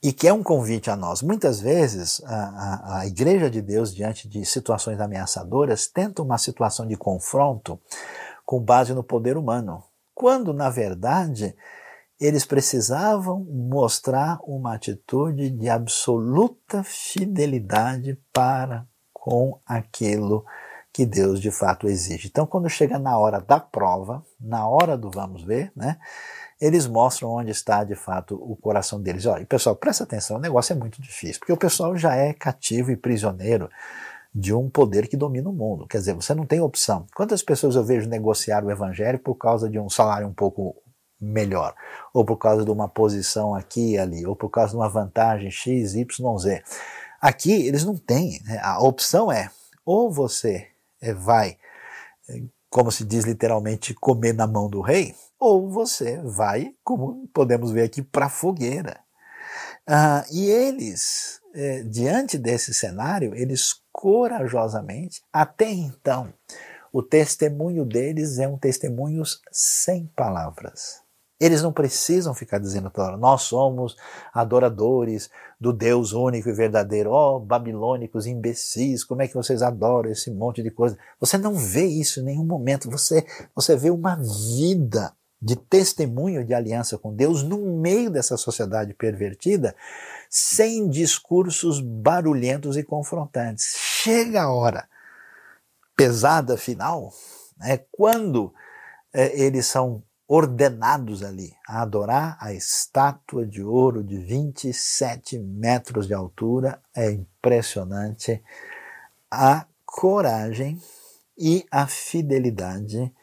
E 0.01 0.11
que 0.11 0.27
é 0.27 0.33
um 0.33 0.41
convite 0.41 0.89
a 0.89 0.95
nós. 0.95 1.21
Muitas 1.21 1.59
vezes 1.59 2.21
a, 2.25 2.35
a, 2.35 2.99
a 2.99 3.07
Igreja 3.07 3.49
de 3.49 3.61
Deus, 3.61 3.93
diante 3.93 4.27
de 4.27 4.43
situações 4.45 4.99
ameaçadoras, 4.99 5.85
tenta 5.85 6.23
uma 6.23 6.37
situação 6.39 6.87
de 6.87 6.95
confronto 6.95 7.79
com 8.45 8.59
base 8.59 8.93
no 8.93 9.03
poder 9.03 9.37
humano, 9.37 9.83
quando 10.15 10.53
na 10.53 10.69
verdade 10.69 11.55
eles 12.19 12.45
precisavam 12.45 13.43
mostrar 13.43 14.39
uma 14.43 14.73
atitude 14.73 15.49
de 15.49 15.69
absoluta 15.69 16.83
fidelidade 16.83 18.19
para 18.33 18.87
com 19.13 19.59
aquilo 19.65 20.43
que 20.91 21.05
Deus 21.05 21.39
de 21.39 21.51
fato 21.51 21.87
exige. 21.87 22.27
Então, 22.27 22.47
quando 22.47 22.67
chega 22.69 22.97
na 22.97 23.19
hora 23.19 23.39
da 23.39 23.59
prova, 23.59 24.25
na 24.41 24.67
hora 24.67 24.97
do 24.97 25.11
vamos 25.11 25.43
ver, 25.43 25.71
né, 25.75 25.99
eles 26.59 26.87
mostram 26.87 27.29
onde 27.29 27.51
está 27.51 27.83
de 27.83 27.93
fato 27.93 28.33
o 28.35 28.55
coração 28.55 28.99
deles. 28.99 29.27
Olha, 29.27 29.45
pessoal, 29.45 29.75
presta 29.75 30.05
atenção, 30.05 30.37
o 30.37 30.39
negócio 30.41 30.73
é 30.73 30.75
muito 30.75 30.99
difícil, 30.99 31.39
porque 31.39 31.53
o 31.53 31.57
pessoal 31.57 31.95
já 31.95 32.15
é 32.15 32.33
cativo 32.33 32.89
e 32.89 32.97
prisioneiro 32.97 33.69
de 34.33 34.53
um 34.55 34.67
poder 34.69 35.07
que 35.07 35.15
domina 35.15 35.49
o 35.49 35.53
mundo. 35.53 35.85
Quer 35.85 35.99
dizer, 35.99 36.13
você 36.13 36.33
não 36.33 36.47
tem 36.47 36.61
opção. 36.61 37.05
Quantas 37.15 37.43
pessoas 37.43 37.75
eu 37.75 37.83
vejo 37.83 38.09
negociar 38.09 38.63
o 38.63 38.71
evangelho 38.71 39.19
por 39.19 39.35
causa 39.35 39.69
de 39.69 39.77
um 39.77 39.89
salário 39.89 40.27
um 40.27 40.33
pouco 40.33 40.75
melhor, 41.19 41.75
ou 42.13 42.23
por 42.23 42.37
causa 42.37 42.63
de 42.63 42.71
uma 42.71 42.87
posição 42.87 43.55
aqui 43.55 43.93
e 43.93 43.97
ali, 43.97 44.25
ou 44.25 44.35
por 44.35 44.49
causa 44.49 44.71
de 44.71 44.77
uma 44.77 44.89
vantagem 44.89 45.49
X, 45.49 45.95
Y, 45.95 46.37
Z. 46.37 46.63
Aqui 47.19 47.51
eles 47.51 47.83
não 47.83 47.97
têm. 47.97 48.41
Né? 48.43 48.59
A 48.61 48.79
opção 48.81 49.31
é 49.31 49.49
ou 49.85 50.11
você 50.11 50.67
eh, 51.01 51.13
vai, 51.13 51.57
eh, 52.29 52.43
como 52.69 52.91
se 52.91 53.05
diz 53.05 53.23
literalmente, 53.23 53.93
comer 53.93 54.33
na 54.33 54.45
mão 54.45 54.69
do 54.69 54.81
rei, 54.81 55.15
ou 55.39 55.69
você 55.69 56.17
vai, 56.23 56.73
como 56.83 57.27
podemos 57.33 57.71
ver 57.71 57.83
aqui, 57.83 58.01
para 58.01 58.25
a 58.25 58.29
fogueira. 58.29 58.99
Ah, 59.87 60.25
e 60.29 60.49
eles, 60.49 61.39
eh, 61.55 61.83
diante 61.83 62.37
desse 62.37 62.73
cenário, 62.73 63.33
eles 63.33 63.81
corajosamente, 63.93 65.21
até 65.31 65.71
então, 65.71 66.33
o 66.91 67.01
testemunho 67.01 67.85
deles 67.85 68.39
é 68.39 68.47
um 68.47 68.57
testemunho 68.57 69.23
sem 69.51 70.07
palavras. 70.15 71.06
Eles 71.39 71.61
não 71.61 71.71
precisam 71.71 72.33
ficar 72.33 72.57
dizendo 72.57 72.89
toda 72.89 73.09
hora, 73.09 73.17
nós 73.17 73.43
somos 73.43 73.95
adoradores 74.33 75.29
do 75.59 75.71
Deus 75.71 76.11
único 76.11 76.49
e 76.49 76.53
verdadeiro. 76.53 77.11
Ó, 77.11 77.35
oh, 77.35 77.39
babilônicos, 77.39 78.25
imbecis, 78.25 79.03
como 79.03 79.21
é 79.21 79.27
que 79.27 79.35
vocês 79.35 79.61
adoram 79.61 80.09
esse 80.09 80.31
monte 80.31 80.63
de 80.63 80.71
coisa? 80.71 80.97
Você 81.19 81.37
não 81.37 81.53
vê 81.53 81.85
isso 81.85 82.19
em 82.19 82.23
nenhum 82.23 82.43
momento. 82.43 82.89
Você, 82.89 83.25
você 83.55 83.75
vê 83.75 83.91
uma 83.91 84.15
vida 84.15 85.13
de 85.39 85.55
testemunho 85.55 86.43
de 86.43 86.53
aliança 86.53 86.97
com 86.97 87.13
Deus 87.13 87.43
no 87.43 87.59
meio 87.79 88.09
dessa 88.09 88.35
sociedade 88.35 88.93
pervertida, 88.93 89.75
sem 90.29 90.89
discursos 90.89 91.79
barulhentos 91.79 92.75
e 92.75 92.83
confrontantes. 92.83 93.75
Chega 93.77 94.43
a 94.43 94.53
hora 94.53 94.87
pesada 95.95 96.57
final, 96.57 97.11
né, 97.57 97.79
quando 97.91 98.53
é, 99.13 99.39
eles 99.39 99.65
são 99.65 100.03
ordenados 100.27 101.23
ali 101.23 101.53
a 101.67 101.81
adorar 101.81 102.37
a 102.41 102.53
estátua 102.53 103.45
de 103.45 103.63
ouro 103.63 104.03
de 104.03 104.17
27 104.17 105.39
metros 105.39 106.07
de 106.07 106.13
altura, 106.13 106.81
é 106.95 107.09
impressionante 107.11 108.43
a 109.31 109.65
coragem 109.85 110.81
e 111.37 111.65
a 111.71 111.87
fidelidade 111.87 113.13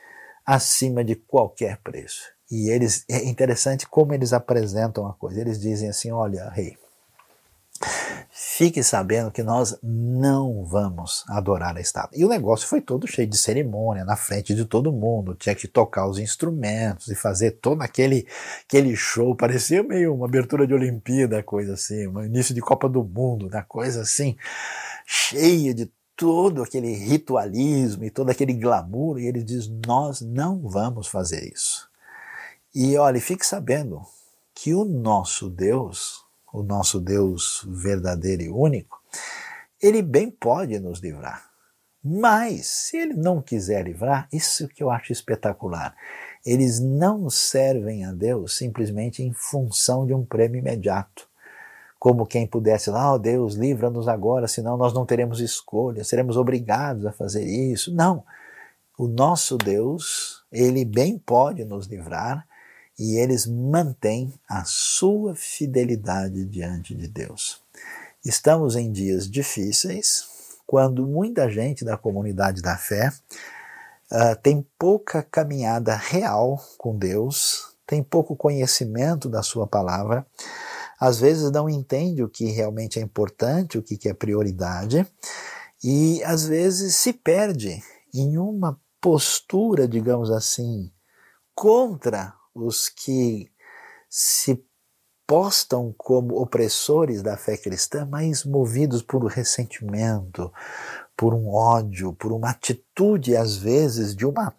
acima 0.46 1.04
de 1.04 1.14
qualquer 1.14 1.78
preço. 1.78 2.32
E 2.50 2.70
eles 2.70 3.04
é 3.08 3.24
interessante 3.24 3.86
como 3.86 4.14
eles 4.14 4.32
apresentam 4.32 5.06
a 5.06 5.12
coisa. 5.14 5.40
Eles 5.40 5.60
dizem 5.60 5.88
assim: 5.88 6.10
"Olha, 6.10 6.48
rei, 6.50 6.76
fique 8.36 8.82
sabendo 8.82 9.30
que 9.30 9.44
nós 9.44 9.78
não 9.80 10.64
vamos 10.64 11.24
adorar 11.28 11.76
a 11.76 11.80
estátua. 11.80 12.18
E 12.18 12.24
o 12.24 12.28
negócio 12.28 12.66
foi 12.66 12.80
todo 12.80 13.06
cheio 13.06 13.28
de 13.28 13.38
cerimônia, 13.38 14.04
na 14.04 14.16
frente 14.16 14.56
de 14.56 14.64
todo 14.64 14.92
mundo, 14.92 15.36
tinha 15.36 15.54
que 15.54 15.68
tocar 15.68 16.08
os 16.08 16.18
instrumentos 16.18 17.06
e 17.06 17.14
fazer 17.14 17.52
todo 17.52 17.80
aquele, 17.80 18.26
aquele 18.64 18.96
show, 18.96 19.36
parecia 19.36 19.84
meio 19.84 20.12
uma 20.12 20.26
abertura 20.26 20.66
de 20.66 20.74
Olimpíada, 20.74 21.44
coisa 21.44 21.74
assim, 21.74 22.08
um 22.08 22.24
início 22.24 22.52
de 22.52 22.60
Copa 22.60 22.88
do 22.88 23.04
Mundo, 23.04 23.46
uma 23.46 23.62
coisa 23.62 24.02
assim, 24.02 24.36
cheia 25.06 25.72
de 25.72 25.88
todo 26.16 26.60
aquele 26.60 26.92
ritualismo 26.92 28.02
e 28.02 28.10
todo 28.10 28.30
aquele 28.30 28.52
glamour, 28.52 29.20
e 29.20 29.26
ele 29.26 29.44
diz: 29.44 29.68
Nós 29.86 30.20
não 30.20 30.68
vamos 30.68 31.06
fazer 31.06 31.52
isso. 31.52 31.88
E 32.74 32.96
olha, 32.96 33.20
fique 33.20 33.46
sabendo 33.46 34.02
que 34.52 34.74
o 34.74 34.84
nosso 34.84 35.48
Deus, 35.48 36.23
o 36.54 36.62
nosso 36.62 37.00
Deus 37.00 37.66
verdadeiro 37.68 38.42
e 38.42 38.48
único, 38.48 39.02
ele 39.82 40.00
bem 40.00 40.30
pode 40.30 40.78
nos 40.78 41.00
livrar. 41.00 41.50
Mas, 42.02 42.66
se 42.66 42.96
ele 42.96 43.14
não 43.14 43.42
quiser 43.42 43.82
livrar, 43.82 44.28
isso 44.32 44.68
que 44.68 44.82
eu 44.82 44.88
acho 44.88 45.10
espetacular. 45.10 45.96
Eles 46.46 46.78
não 46.78 47.28
servem 47.28 48.04
a 48.04 48.12
Deus 48.12 48.56
simplesmente 48.56 49.20
em 49.20 49.32
função 49.32 50.06
de 50.06 50.14
um 50.14 50.24
prêmio 50.24 50.60
imediato. 50.60 51.28
Como 51.98 52.26
quem 52.26 52.46
pudesse 52.46 52.88
lá, 52.88 53.12
oh 53.12 53.18
Deus, 53.18 53.54
livra-nos 53.54 54.06
agora, 54.06 54.46
senão 54.46 54.76
nós 54.76 54.92
não 54.92 55.04
teremos 55.04 55.40
escolha, 55.40 56.04
seremos 56.04 56.36
obrigados 56.36 57.04
a 57.04 57.10
fazer 57.12 57.44
isso. 57.44 57.92
Não. 57.92 58.22
O 58.96 59.08
nosso 59.08 59.56
Deus, 59.58 60.44
ele 60.52 60.84
bem 60.84 61.18
pode 61.18 61.64
nos 61.64 61.86
livrar, 61.86 62.46
e 62.98 63.16
eles 63.16 63.46
mantêm 63.46 64.32
a 64.48 64.64
sua 64.64 65.34
fidelidade 65.34 66.44
diante 66.44 66.94
de 66.94 67.08
Deus. 67.08 67.60
Estamos 68.24 68.76
em 68.76 68.90
dias 68.90 69.28
difíceis, 69.28 70.24
quando 70.66 71.06
muita 71.06 71.50
gente 71.50 71.84
da 71.84 71.96
comunidade 71.96 72.62
da 72.62 72.76
fé 72.76 73.12
uh, 74.10 74.36
tem 74.42 74.66
pouca 74.78 75.22
caminhada 75.22 75.94
real 75.94 76.62
com 76.78 76.96
Deus, 76.96 77.74
tem 77.86 78.02
pouco 78.02 78.34
conhecimento 78.34 79.28
da 79.28 79.42
Sua 79.42 79.66
palavra, 79.66 80.26
às 80.98 81.18
vezes 81.20 81.50
não 81.50 81.68
entende 81.68 82.22
o 82.22 82.28
que 82.28 82.46
realmente 82.46 82.98
é 82.98 83.02
importante, 83.02 83.76
o 83.76 83.82
que 83.82 84.08
é 84.08 84.14
prioridade, 84.14 85.06
e 85.82 86.22
às 86.24 86.46
vezes 86.46 86.94
se 86.94 87.12
perde 87.12 87.82
em 88.14 88.38
uma 88.38 88.80
postura, 89.00 89.86
digamos 89.86 90.30
assim, 90.30 90.90
contra 91.54 92.32
os 92.54 92.88
que 92.88 93.50
se 94.08 94.64
postam 95.26 95.94
como 95.96 96.40
opressores 96.40 97.22
da 97.22 97.36
fé 97.36 97.56
cristã, 97.56 98.06
mas 98.08 98.44
movidos 98.44 99.02
por 99.02 99.24
um 99.24 99.28
ressentimento, 99.28 100.52
por 101.16 101.34
um 101.34 101.48
ódio, 101.48 102.12
por 102.12 102.32
uma 102.32 102.50
atitude, 102.50 103.36
às 103.36 103.56
vezes, 103.56 104.14
de 104.14 104.26
uma 104.26 104.54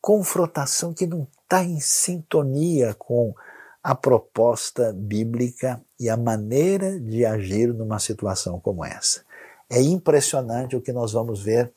confrontação 0.00 0.92
que 0.92 1.06
não 1.06 1.26
está 1.42 1.64
em 1.64 1.80
sintonia 1.80 2.94
com 2.94 3.34
a 3.82 3.94
proposta 3.94 4.92
bíblica 4.94 5.80
e 6.00 6.08
a 6.08 6.16
maneira 6.16 6.98
de 6.98 7.26
agir 7.26 7.72
numa 7.74 7.98
situação 7.98 8.58
como 8.58 8.84
essa. 8.84 9.22
É 9.68 9.80
impressionante 9.80 10.76
o 10.76 10.80
que 10.80 10.92
nós 10.92 11.12
vamos 11.12 11.42
ver 11.42 11.72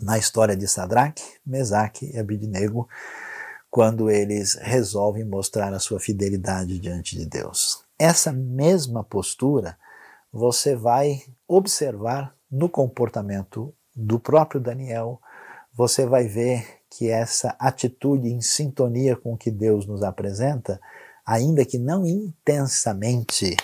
na 0.00 0.18
história 0.18 0.56
de 0.56 0.66
Sadraque, 0.66 1.22
Mesaque 1.44 2.10
e 2.12 2.18
Abidnego, 2.18 2.88
quando 3.70 4.10
eles 4.10 4.54
resolvem 4.54 5.24
mostrar 5.24 5.72
a 5.72 5.78
sua 5.78 6.00
fidelidade 6.00 6.78
diante 6.78 7.16
de 7.16 7.26
Deus. 7.26 7.84
Essa 7.98 8.32
mesma 8.32 9.02
postura 9.02 9.76
você 10.32 10.74
vai 10.74 11.22
observar 11.48 12.34
no 12.50 12.68
comportamento 12.68 13.74
do 13.94 14.20
próprio 14.20 14.60
Daniel, 14.60 15.20
você 15.74 16.06
vai 16.06 16.28
ver 16.28 16.66
que 16.90 17.10
essa 17.10 17.56
atitude 17.58 18.28
em 18.28 18.40
sintonia 18.40 19.16
com 19.16 19.34
o 19.34 19.36
que 19.36 19.50
Deus 19.50 19.86
nos 19.86 20.02
apresenta, 20.02 20.80
ainda 21.24 21.64
que 21.64 21.78
não 21.78 22.06
intensamente, 22.06 23.56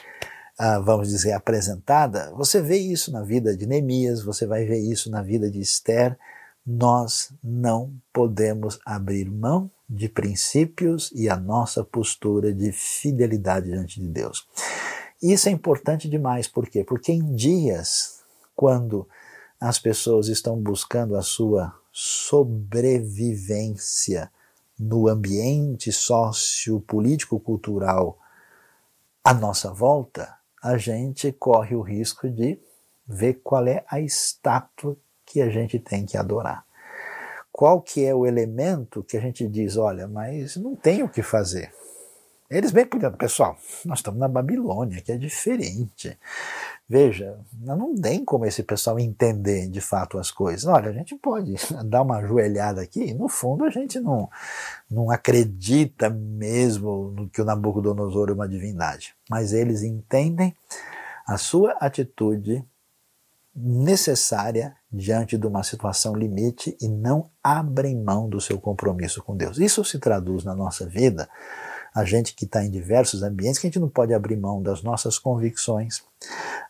ah, 0.58 0.78
vamos 0.78 1.08
dizer, 1.08 1.32
apresentada, 1.32 2.32
você 2.34 2.60
vê 2.60 2.76
isso 2.76 3.12
na 3.12 3.22
vida 3.22 3.56
de 3.56 3.66
Neemias, 3.66 4.22
você 4.22 4.46
vai 4.46 4.64
ver 4.64 4.78
isso 4.78 5.10
na 5.10 5.22
vida 5.22 5.50
de 5.50 5.60
Esther. 5.60 6.18
Nós 6.66 7.32
não 7.42 7.94
podemos 8.12 8.78
abrir 8.84 9.30
mão 9.30 9.70
de 9.94 10.08
princípios 10.08 11.12
e 11.14 11.28
a 11.28 11.36
nossa 11.36 11.84
postura 11.84 12.54
de 12.54 12.72
fidelidade 12.72 13.66
diante 13.66 14.00
de 14.00 14.08
Deus. 14.08 14.48
Isso 15.22 15.50
é 15.50 15.52
importante 15.52 16.08
demais, 16.08 16.48
por 16.48 16.66
quê? 16.66 16.82
Porque 16.82 17.12
em 17.12 17.36
dias 17.36 18.22
quando 18.56 19.06
as 19.60 19.78
pessoas 19.78 20.28
estão 20.28 20.58
buscando 20.58 21.14
a 21.14 21.20
sua 21.20 21.78
sobrevivência 21.92 24.32
no 24.78 25.08
ambiente 25.08 25.92
sociopolítico-cultural 25.92 28.18
à 29.22 29.34
nossa 29.34 29.70
volta, 29.72 30.38
a 30.62 30.78
gente 30.78 31.30
corre 31.32 31.76
o 31.76 31.82
risco 31.82 32.30
de 32.30 32.58
ver 33.06 33.42
qual 33.44 33.66
é 33.66 33.84
a 33.88 34.00
estátua 34.00 34.96
que 35.26 35.42
a 35.42 35.50
gente 35.50 35.78
tem 35.78 36.06
que 36.06 36.16
adorar 36.16 36.64
qual 37.62 37.80
que 37.80 38.04
é 38.04 38.12
o 38.12 38.26
elemento 38.26 39.04
que 39.04 39.16
a 39.16 39.20
gente 39.20 39.46
diz, 39.46 39.76
olha, 39.76 40.08
mas 40.08 40.56
não 40.56 40.74
tem 40.74 41.04
o 41.04 41.08
que 41.08 41.22
fazer. 41.22 41.72
Eles 42.50 42.72
bem 42.72 42.84
cuidando, 42.84 43.16
pessoal, 43.16 43.56
nós 43.84 44.00
estamos 44.00 44.18
na 44.18 44.26
Babilônia, 44.26 45.00
que 45.00 45.12
é 45.12 45.16
diferente. 45.16 46.18
Veja, 46.88 47.38
não 47.52 47.94
tem 47.94 48.24
como 48.24 48.46
esse 48.46 48.64
pessoal 48.64 48.98
entender 48.98 49.68
de 49.68 49.80
fato 49.80 50.18
as 50.18 50.28
coisas. 50.28 50.64
Olha, 50.64 50.90
a 50.90 50.92
gente 50.92 51.14
pode 51.14 51.54
dar 51.86 52.02
uma 52.02 52.20
joelhada 52.26 52.82
aqui, 52.82 53.14
no 53.14 53.28
fundo 53.28 53.64
a 53.64 53.70
gente 53.70 54.00
não, 54.00 54.28
não 54.90 55.08
acredita 55.08 56.10
mesmo 56.10 57.12
no 57.16 57.28
que 57.28 57.40
o 57.40 57.44
Nabucodonosor 57.44 58.30
é 58.30 58.32
uma 58.32 58.48
divindade. 58.48 59.14
Mas 59.30 59.52
eles 59.52 59.84
entendem 59.84 60.52
a 61.24 61.38
sua 61.38 61.76
atitude 61.78 62.64
necessária 63.54 64.74
diante 64.90 65.36
de 65.36 65.46
uma 65.46 65.62
situação 65.62 66.14
limite 66.14 66.76
e 66.80 66.88
não 66.88 67.30
abrem 67.42 67.96
mão 67.96 68.28
do 68.28 68.40
seu 68.40 68.58
compromisso 68.58 69.22
com 69.22 69.36
Deus. 69.36 69.58
Isso 69.58 69.84
se 69.84 69.98
traduz 69.98 70.44
na 70.44 70.54
nossa 70.54 70.86
vida, 70.86 71.28
a 71.94 72.04
gente 72.04 72.34
que 72.34 72.46
está 72.46 72.64
em 72.64 72.70
diversos 72.70 73.22
ambientes, 73.22 73.58
que 73.58 73.66
a 73.66 73.68
gente 73.68 73.78
não 73.78 73.88
pode 73.88 74.14
abrir 74.14 74.36
mão 74.36 74.62
das 74.62 74.82
nossas 74.82 75.18
convicções, 75.18 76.02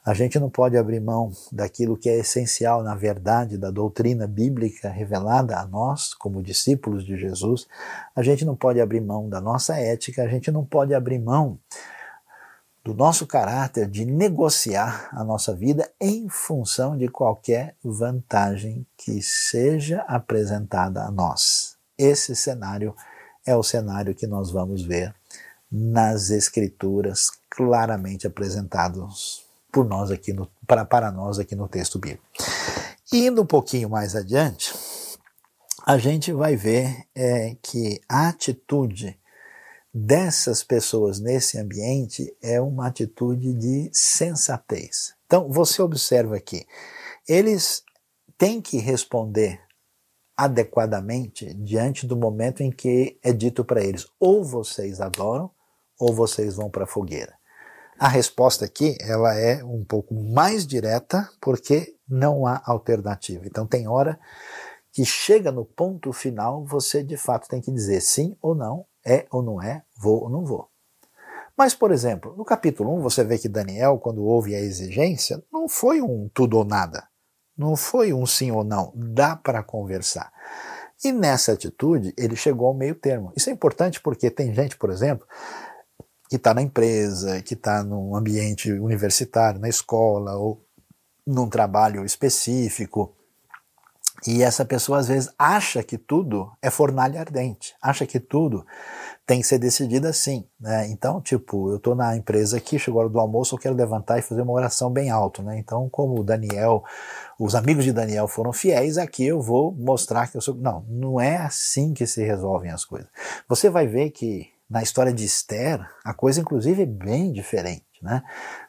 a 0.04 0.12
gente 0.14 0.38
não 0.40 0.50
pode 0.50 0.76
abrir 0.76 0.98
mão 0.98 1.30
daquilo 1.52 1.96
que 1.96 2.08
é 2.08 2.18
essencial 2.18 2.82
na 2.82 2.96
verdade 2.96 3.56
da 3.56 3.70
doutrina 3.70 4.26
bíblica 4.26 4.88
revelada 4.88 5.56
a 5.58 5.64
nós, 5.64 6.12
como 6.12 6.42
discípulos 6.42 7.06
de 7.06 7.16
Jesus, 7.16 7.68
a 8.16 8.22
gente 8.22 8.44
não 8.44 8.56
pode 8.56 8.80
abrir 8.80 9.00
mão 9.00 9.28
da 9.28 9.40
nossa 9.40 9.76
ética, 9.76 10.24
a 10.24 10.28
gente 10.28 10.50
não 10.50 10.64
pode 10.64 10.92
abrir 10.92 11.20
mão 11.20 11.60
do 12.84 12.92
nosso 12.92 13.26
caráter 13.26 13.88
de 13.88 14.04
negociar 14.04 15.08
a 15.12 15.22
nossa 15.22 15.54
vida 15.54 15.90
em 16.00 16.28
função 16.28 16.96
de 16.96 17.08
qualquer 17.08 17.76
vantagem 17.82 18.84
que 18.96 19.22
seja 19.22 20.00
apresentada 20.08 21.04
a 21.04 21.10
nós. 21.10 21.76
Esse 21.96 22.34
cenário 22.34 22.94
é 23.46 23.54
o 23.54 23.62
cenário 23.62 24.14
que 24.14 24.26
nós 24.26 24.50
vamos 24.50 24.82
ver 24.82 25.14
nas 25.70 26.30
Escrituras 26.30 27.30
claramente 27.48 28.26
apresentados 28.26 29.44
por 29.70 29.86
nós 29.86 30.10
aqui 30.10 30.32
no, 30.32 30.48
para, 30.66 30.84
para 30.84 31.10
nós 31.10 31.38
aqui 31.38 31.54
no 31.54 31.68
texto 31.68 31.98
bíblico. 31.98 32.24
Indo 33.12 33.42
um 33.42 33.46
pouquinho 33.46 33.88
mais 33.88 34.16
adiante, 34.16 34.74
a 35.86 35.98
gente 35.98 36.32
vai 36.32 36.56
ver 36.56 37.04
é, 37.14 37.56
que 37.62 38.00
a 38.08 38.28
atitude 38.28 39.18
dessas 39.92 40.62
pessoas 40.64 41.20
nesse 41.20 41.58
ambiente 41.58 42.34
é 42.42 42.60
uma 42.60 42.86
atitude 42.86 43.52
de 43.52 43.90
sensatez. 43.92 45.14
Então, 45.26 45.50
você 45.50 45.82
observa 45.82 46.36
aqui, 46.36 46.66
eles 47.28 47.82
têm 48.38 48.60
que 48.60 48.78
responder 48.78 49.60
adequadamente 50.36 51.52
diante 51.54 52.06
do 52.06 52.16
momento 52.16 52.62
em 52.62 52.70
que 52.70 53.18
é 53.22 53.32
dito 53.32 53.64
para 53.64 53.82
eles: 53.82 54.06
ou 54.18 54.44
vocês 54.44 55.00
adoram, 55.00 55.50
ou 55.98 56.12
vocês 56.14 56.56
vão 56.56 56.70
para 56.70 56.84
a 56.84 56.86
fogueira. 56.86 57.34
A 57.98 58.08
resposta 58.08 58.64
aqui 58.64 58.96
ela 59.00 59.34
é 59.34 59.62
um 59.62 59.84
pouco 59.84 60.14
mais 60.14 60.66
direta 60.66 61.30
porque 61.40 61.94
não 62.08 62.46
há 62.46 62.60
alternativa. 62.64 63.46
Então 63.46 63.66
tem 63.66 63.86
hora 63.86 64.18
que 64.90 65.04
chega 65.04 65.52
no 65.52 65.64
ponto 65.64 66.12
final, 66.12 66.64
você 66.64 67.04
de 67.04 67.16
fato 67.16 67.48
tem 67.48 67.60
que 67.60 67.70
dizer 67.70 68.00
sim 68.00 68.36
ou 68.42 68.54
não, 68.54 68.84
é 69.04 69.26
ou 69.30 69.42
não 69.42 69.62
é, 69.62 69.82
vou 69.96 70.22
ou 70.22 70.30
não 70.30 70.44
vou. 70.44 70.68
Mas, 71.56 71.74
por 71.74 71.92
exemplo, 71.92 72.34
no 72.36 72.44
capítulo 72.44 72.94
1, 72.96 73.00
você 73.02 73.24
vê 73.24 73.38
que 73.38 73.48
Daniel, 73.48 73.98
quando 73.98 74.24
houve 74.24 74.54
a 74.54 74.60
exigência, 74.60 75.42
não 75.52 75.68
foi 75.68 76.00
um 76.00 76.30
tudo 76.32 76.58
ou 76.58 76.64
nada. 76.64 77.06
Não 77.56 77.76
foi 77.76 78.12
um 78.12 78.24
sim 78.24 78.50
ou 78.50 78.64
não. 78.64 78.92
Dá 78.94 79.36
para 79.36 79.62
conversar. 79.62 80.32
E 81.04 81.12
nessa 81.12 81.52
atitude, 81.52 82.14
ele 82.16 82.36
chegou 82.36 82.68
ao 82.68 82.74
meio 82.74 82.94
termo. 82.94 83.32
Isso 83.36 83.50
é 83.50 83.52
importante 83.52 84.00
porque 84.00 84.30
tem 84.30 84.54
gente, 84.54 84.76
por 84.76 84.90
exemplo, 84.90 85.26
que 86.28 86.36
está 86.36 86.54
na 86.54 86.62
empresa, 86.62 87.42
que 87.42 87.54
está 87.54 87.82
num 87.84 88.16
ambiente 88.16 88.72
universitário, 88.72 89.60
na 89.60 89.68
escola, 89.68 90.36
ou 90.36 90.64
num 91.26 91.48
trabalho 91.48 92.04
específico, 92.04 93.14
e 94.26 94.42
essa 94.42 94.64
pessoa 94.64 94.98
às 94.98 95.08
vezes 95.08 95.30
acha 95.38 95.82
que 95.82 95.98
tudo 95.98 96.50
é 96.62 96.70
fornalha 96.70 97.20
ardente, 97.20 97.74
acha 97.82 98.06
que 98.06 98.20
tudo 98.20 98.64
tem 99.26 99.40
que 99.40 99.46
ser 99.46 99.58
decidido 99.58 100.08
assim. 100.08 100.44
Né? 100.60 100.88
Então, 100.88 101.20
tipo, 101.20 101.70
eu 101.70 101.76
estou 101.76 101.94
na 101.94 102.16
empresa 102.16 102.56
aqui, 102.56 102.78
chegou 102.78 103.00
a 103.00 103.04
hora 103.04 103.12
do 103.12 103.20
almoço, 103.20 103.54
eu 103.54 103.58
quero 103.58 103.74
levantar 103.74 104.18
e 104.18 104.22
fazer 104.22 104.42
uma 104.42 104.52
oração 104.52 104.90
bem 104.90 105.10
alto. 105.10 105.42
Né? 105.42 105.58
Então, 105.58 105.88
como 105.88 106.20
o 106.20 106.24
Daniel, 106.24 106.82
os 107.38 107.54
amigos 107.54 107.84
de 107.84 107.92
Daniel 107.92 108.28
foram 108.28 108.52
fiéis, 108.52 108.98
aqui 108.98 109.24
eu 109.24 109.40
vou 109.40 109.72
mostrar 109.72 110.28
que 110.28 110.36
eu 110.36 110.40
sou. 110.40 110.54
Não, 110.54 110.84
não 110.88 111.20
é 111.20 111.36
assim 111.36 111.94
que 111.94 112.06
se 112.06 112.22
resolvem 112.22 112.70
as 112.70 112.84
coisas. 112.84 113.08
Você 113.48 113.70
vai 113.70 113.86
ver 113.86 114.10
que 114.10 114.48
na 114.68 114.82
história 114.82 115.12
de 115.12 115.24
Esther, 115.24 115.86
a 116.04 116.14
coisa 116.14 116.40
inclusive 116.40 116.82
é 116.82 116.86
bem 116.86 117.32
diferente. 117.32 117.84
Né? 118.02 118.22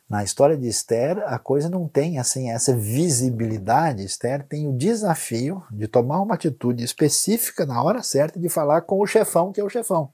Na 0.10 0.24
história 0.24 0.58
de 0.58 0.68
Esther, 0.68 1.24
a 1.26 1.40
coisa 1.40 1.70
não 1.70 1.88
tem 1.88 2.20
assim 2.20 2.52
essa 2.52 2.76
visibilidade. 2.76 4.04
Esther 4.04 4.46
tem 4.46 4.68
o 4.68 4.78
desafio 4.78 5.64
de 5.72 5.88
tomar 5.88 6.22
uma 6.22 6.36
atitude 6.36 6.84
específica 6.84 7.66
na 7.66 7.82
hora 7.82 8.04
certa 8.04 8.40
de 8.40 8.50
falar 8.50 8.82
com 8.82 9.00
o 9.00 9.08
chefão, 9.08 9.52
que 9.52 9.62
é 9.62 9.64
o 9.64 9.70
chefão, 9.70 10.12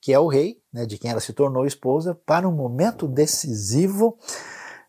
que 0.00 0.12
é 0.12 0.18
o 0.18 0.26
rei, 0.26 0.60
né, 0.72 0.86
de 0.86 0.98
quem 0.98 1.10
ela 1.10 1.20
se 1.20 1.32
tornou 1.32 1.66
esposa, 1.66 2.14
para 2.26 2.48
um 2.48 2.52
momento 2.52 3.06
decisivo 3.06 4.18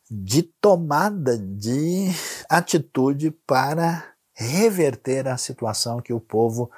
de 0.09 0.43
tomada 0.43 1.38
de 1.38 2.09
atitude 2.49 3.31
para 3.45 4.03
reverter 4.33 5.27
a 5.27 5.38
situação 5.38 6.01
que 6.01 6.13
o 6.13 6.19
povo 6.19 6.71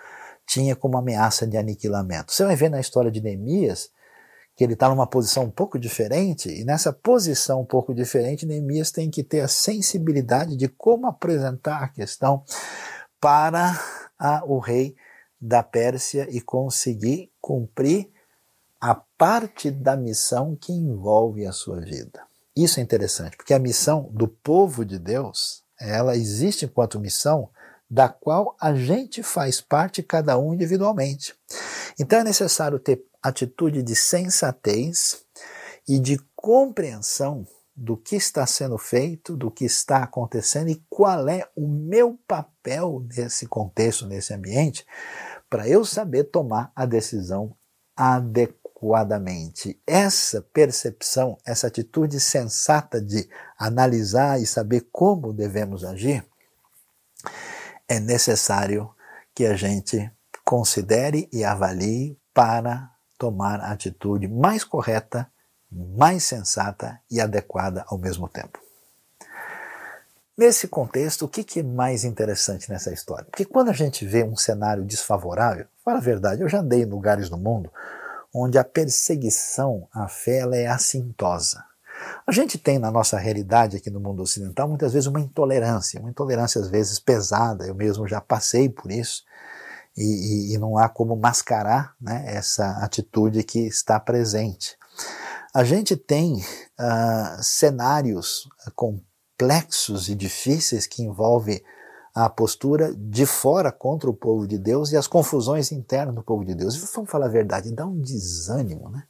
tinha 0.45 0.75
como 0.75 0.97
ameaça 0.97 1.47
de 1.47 1.58
aniquilamento. 1.58 2.31
Você 2.31 2.43
vai 2.43 2.55
ver 2.55 2.69
na 2.69 2.79
história 2.79 3.12
de 3.12 3.21
Neemias 3.21 3.89
que 4.56 4.63
ele 4.63 4.74
está 4.74 4.88
numa 4.88 5.06
posição 5.06 5.44
um 5.44 5.52
pouco 5.52 5.78
diferente, 5.78 6.50
e 6.50 6.63
nessa 6.63 6.94
posição 6.94 7.62
um 7.62 7.65
pouco 7.65 7.94
diferente, 7.94 8.46
Neemias 8.46 8.89
tem 8.89 9.10
que 9.10 9.24
ter 9.24 9.41
a 9.41 9.48
sensibilidade 9.48 10.56
de 10.56 10.68
como 10.70 11.08
apresentar 11.08 11.84
a 11.84 11.89
questão 11.89 12.44
para 13.20 13.78
a, 14.18 14.44
o 14.46 14.60
rei 14.60 14.96
da 15.41 15.62
Pérsia 15.62 16.28
e 16.32 16.39
conseguir 16.39 17.30
cumprir 17.41 18.10
a 18.80 18.96
parte 18.96 19.70
da 19.70 19.98
missão 19.98 20.56
que 20.56 20.72
envolve 20.72 21.46
a 21.46 21.52
sua 21.52 21.82
vida. 21.82 22.24
Isso 22.56 22.80
é 22.80 22.84
interessante, 22.84 23.36
porque 23.36 23.54
a 23.54 23.60
missão 23.60 24.10
do 24.13 24.28
povo 24.28 24.86
de 24.86 24.98
Deus, 24.98 25.63
ela 25.78 26.15
existe 26.15 26.65
enquanto 26.65 27.00
missão 27.00 27.50
da 27.89 28.08
qual 28.08 28.56
a 28.60 28.74
gente 28.74 29.22
faz 29.22 29.60
parte, 29.60 30.02
cada 30.02 30.38
um 30.38 30.54
individualmente. 30.54 31.36
Então 31.99 32.19
é 32.19 32.23
necessário 32.23 32.79
ter 32.79 33.03
atitude 33.21 33.81
de 33.81 33.95
sensatez 33.95 35.23
e 35.88 35.99
de 35.99 36.19
compreensão 36.36 37.47
do 37.75 37.97
que 37.97 38.15
está 38.15 38.45
sendo 38.45 38.77
feito, 38.77 39.36
do 39.36 39.51
que 39.51 39.65
está 39.65 40.03
acontecendo 40.03 40.69
e 40.69 40.81
qual 40.89 41.27
é 41.27 41.47
o 41.55 41.67
meu 41.67 42.17
papel 42.27 43.05
nesse 43.15 43.47
contexto, 43.47 44.08
nesse 44.08 44.34
ambiente, 44.34 44.86
para 45.49 45.67
eu 45.67 45.84
saber 45.84 46.25
tomar 46.25 46.71
a 46.75 46.86
decisão 46.86 47.55
adequadamente. 47.95 49.79
Essa 49.86 50.41
percepção, 50.41 51.38
essa 51.45 51.67
atitude 51.67 52.19
sensata 52.19 53.01
de 53.01 53.29
analisar 53.58 54.39
e 54.39 54.45
saber 54.45 54.88
como 54.91 55.34
devemos 55.34 55.84
agir, 55.84 56.25
é 57.88 57.99
necessário 57.99 58.89
que 59.34 59.45
a 59.45 59.55
gente 59.55 60.10
considere 60.45 61.27
e 61.34 61.43
avalie 61.43 62.17
para 62.34 62.91
tomar 63.17 63.60
a 63.60 63.71
atitude 63.71 64.27
mais 64.27 64.63
correta, 64.63 65.27
mais 65.71 66.23
sensata 66.23 66.99
e 67.10 67.19
adequada 67.19 67.84
ao 67.88 67.97
mesmo 67.97 68.29
tempo. 68.29 68.60
Nesse 70.38 70.67
contexto, 70.67 71.25
o 71.25 71.29
que 71.29 71.60
é 71.60 71.63
mais 71.63 72.03
interessante 72.03 72.69
nessa 72.69 72.93
história? 72.93 73.25
Porque 73.25 73.45
quando 73.45 73.69
a 73.69 73.73
gente 73.73 74.05
vê 74.05 74.23
um 74.23 74.36
cenário 74.36 74.84
desfavorável, 74.84 75.65
para 75.84 75.97
a 75.97 76.01
verdade, 76.01 76.41
eu 76.41 76.49
já 76.49 76.60
andei 76.60 76.84
em 76.84 76.86
lugares 76.86 77.29
do 77.29 77.38
mundo 77.38 77.71
onde 78.34 78.58
a 78.58 78.63
perseguição 78.65 79.88
à 79.93 80.10
fé 80.10 80.41
é 80.53 80.67
assintosa. 80.67 81.63
A 82.27 82.31
gente 82.34 82.58
tem 82.58 82.77
na 82.77 82.91
nossa 82.91 83.17
realidade 83.17 83.77
aqui 83.77 83.89
no 83.89 84.01
mundo 84.01 84.21
ocidental 84.21 84.67
muitas 84.67 84.91
vezes 84.91 85.08
uma 85.08 85.21
intolerância, 85.21 86.01
uma 86.01 86.10
intolerância 86.10 86.60
às 86.60 86.67
vezes 86.67 86.99
pesada, 86.99 87.65
eu 87.65 87.73
mesmo 87.73 88.05
já 88.05 88.19
passei 88.19 88.67
por 88.67 88.91
isso, 88.91 89.23
e, 89.97 90.03
e, 90.51 90.53
e 90.53 90.58
não 90.58 90.77
há 90.77 90.89
como 90.89 91.15
mascarar 91.15 91.95
né, 91.99 92.23
essa 92.27 92.79
atitude 92.84 93.43
que 93.43 93.60
está 93.60 93.99
presente. 93.99 94.77
A 95.53 95.63
gente 95.63 95.95
tem 95.95 96.36
uh, 96.36 97.41
cenários 97.41 98.49
complexos 98.75 100.10
e 100.10 100.15
difíceis 100.15 100.86
que 100.86 101.01
envolvem 101.01 101.62
a 102.13 102.29
postura 102.29 102.93
de 102.95 103.25
fora 103.25 103.71
contra 103.71 104.10
o 104.10 104.13
povo 104.13 104.47
de 104.47 104.58
Deus 104.58 104.91
e 104.91 104.97
as 104.97 105.05
confusões 105.05 105.71
internas 105.71 106.15
do 106.15 106.23
povo 106.23 106.45
de 106.45 106.55
Deus. 106.55 106.77
Vamos 106.93 107.10
falar 107.10 107.25
a 107.25 107.29
verdade, 107.29 107.73
dá 107.73 107.86
um 107.86 107.99
desânimo, 107.99 108.89
né? 108.89 109.03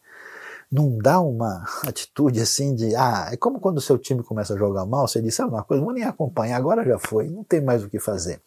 Não 0.72 0.98
dá 0.98 1.22
uma 1.22 1.64
atitude 1.86 2.42
assim 2.42 2.74
de, 2.74 2.96
ah, 2.96 3.30
é 3.32 3.38
como 3.38 3.60
quando 3.60 3.78
o 3.78 3.82
seu 3.82 4.00
time 4.00 4.24
começa 4.24 4.56
a 4.56 4.58
jogar 4.58 4.86
mal, 4.88 5.08
você 5.08 5.22
diz, 5.22 5.36
sabe 5.36 5.52
uma 5.52 5.64
coisa, 5.64 5.84
vou 5.84 5.94
nem 5.94 6.04
acompanhar, 6.04 6.58
agora 6.58 6.84
já 6.84 6.98
foi, 6.98 7.30
não 7.30 7.44
tem 7.44 7.62
mais 7.62 7.84
o 7.84 7.90
que 7.90 8.00
fazer. 8.00 8.42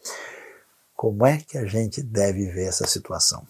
Como 0.99 1.25
é 1.25 1.39
que 1.39 1.57
a 1.57 1.65
gente 1.65 2.03
deve 2.03 2.51
ver 2.51 2.67
essa 2.67 2.85
situação? 2.85 3.47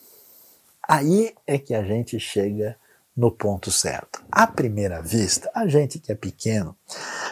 Aí 0.86 1.34
é 1.46 1.56
que 1.56 1.74
a 1.74 1.82
gente 1.82 2.20
chega 2.20 2.76
no 3.16 3.32
ponto 3.32 3.72
certo. 3.72 4.22
À 4.30 4.46
primeira 4.46 5.00
vista, 5.00 5.50
a 5.54 5.66
gente 5.66 5.98
que 5.98 6.12
é 6.12 6.14
pequeno, 6.14 6.76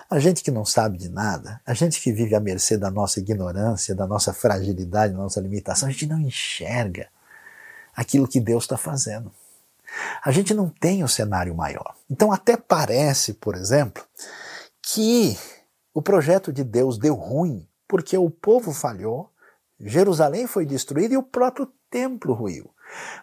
a 0.09 0.18
gente 0.18 0.42
que 0.42 0.50
não 0.50 0.64
sabe 0.64 0.96
de 0.96 1.11
nada, 1.11 1.61
a 1.66 1.74
gente 1.74 2.00
que 2.00 2.14
vive 2.14 2.35
à 2.35 2.40
mercê 2.40 2.79
da 2.79 2.90
nossa 2.90 3.20
ignorância, 3.20 3.94
da 3.94 4.07
nossa 4.07 4.33
fragilidade, 4.33 5.12
da 5.12 5.18
nossa 5.18 5.38
limitação, 5.38 5.87
a 5.87 5.92
gente 5.92 6.07
não 6.07 6.18
enxerga 6.18 7.09
aquilo 7.94 8.26
que 8.26 8.40
Deus 8.40 8.64
está 8.64 8.79
fazendo. 8.79 9.31
A 10.24 10.31
gente 10.31 10.55
não 10.55 10.70
tem 10.70 11.02
o 11.02 11.05
um 11.05 11.09
cenário 11.09 11.55
maior. 11.55 11.94
Então, 12.09 12.33
até 12.33 12.57
parece, 12.57 13.35
por 13.35 13.55
exemplo, 13.55 14.02
que 14.81 15.37
o 15.92 16.00
projeto 16.00 16.50
de 16.55 16.64
Deus 16.64 16.96
deu 16.96 17.14
ruim 17.14 17.68
porque 17.87 18.16
o 18.16 18.31
povo 18.31 18.72
falhou 18.72 19.31
Jerusalém 19.78 20.46
foi 20.46 20.64
destruída 20.64 21.14
e 21.14 21.18
o 21.18 21.22
próprio 21.22 21.70
templo 21.90 22.32
ruiu. 22.32 22.70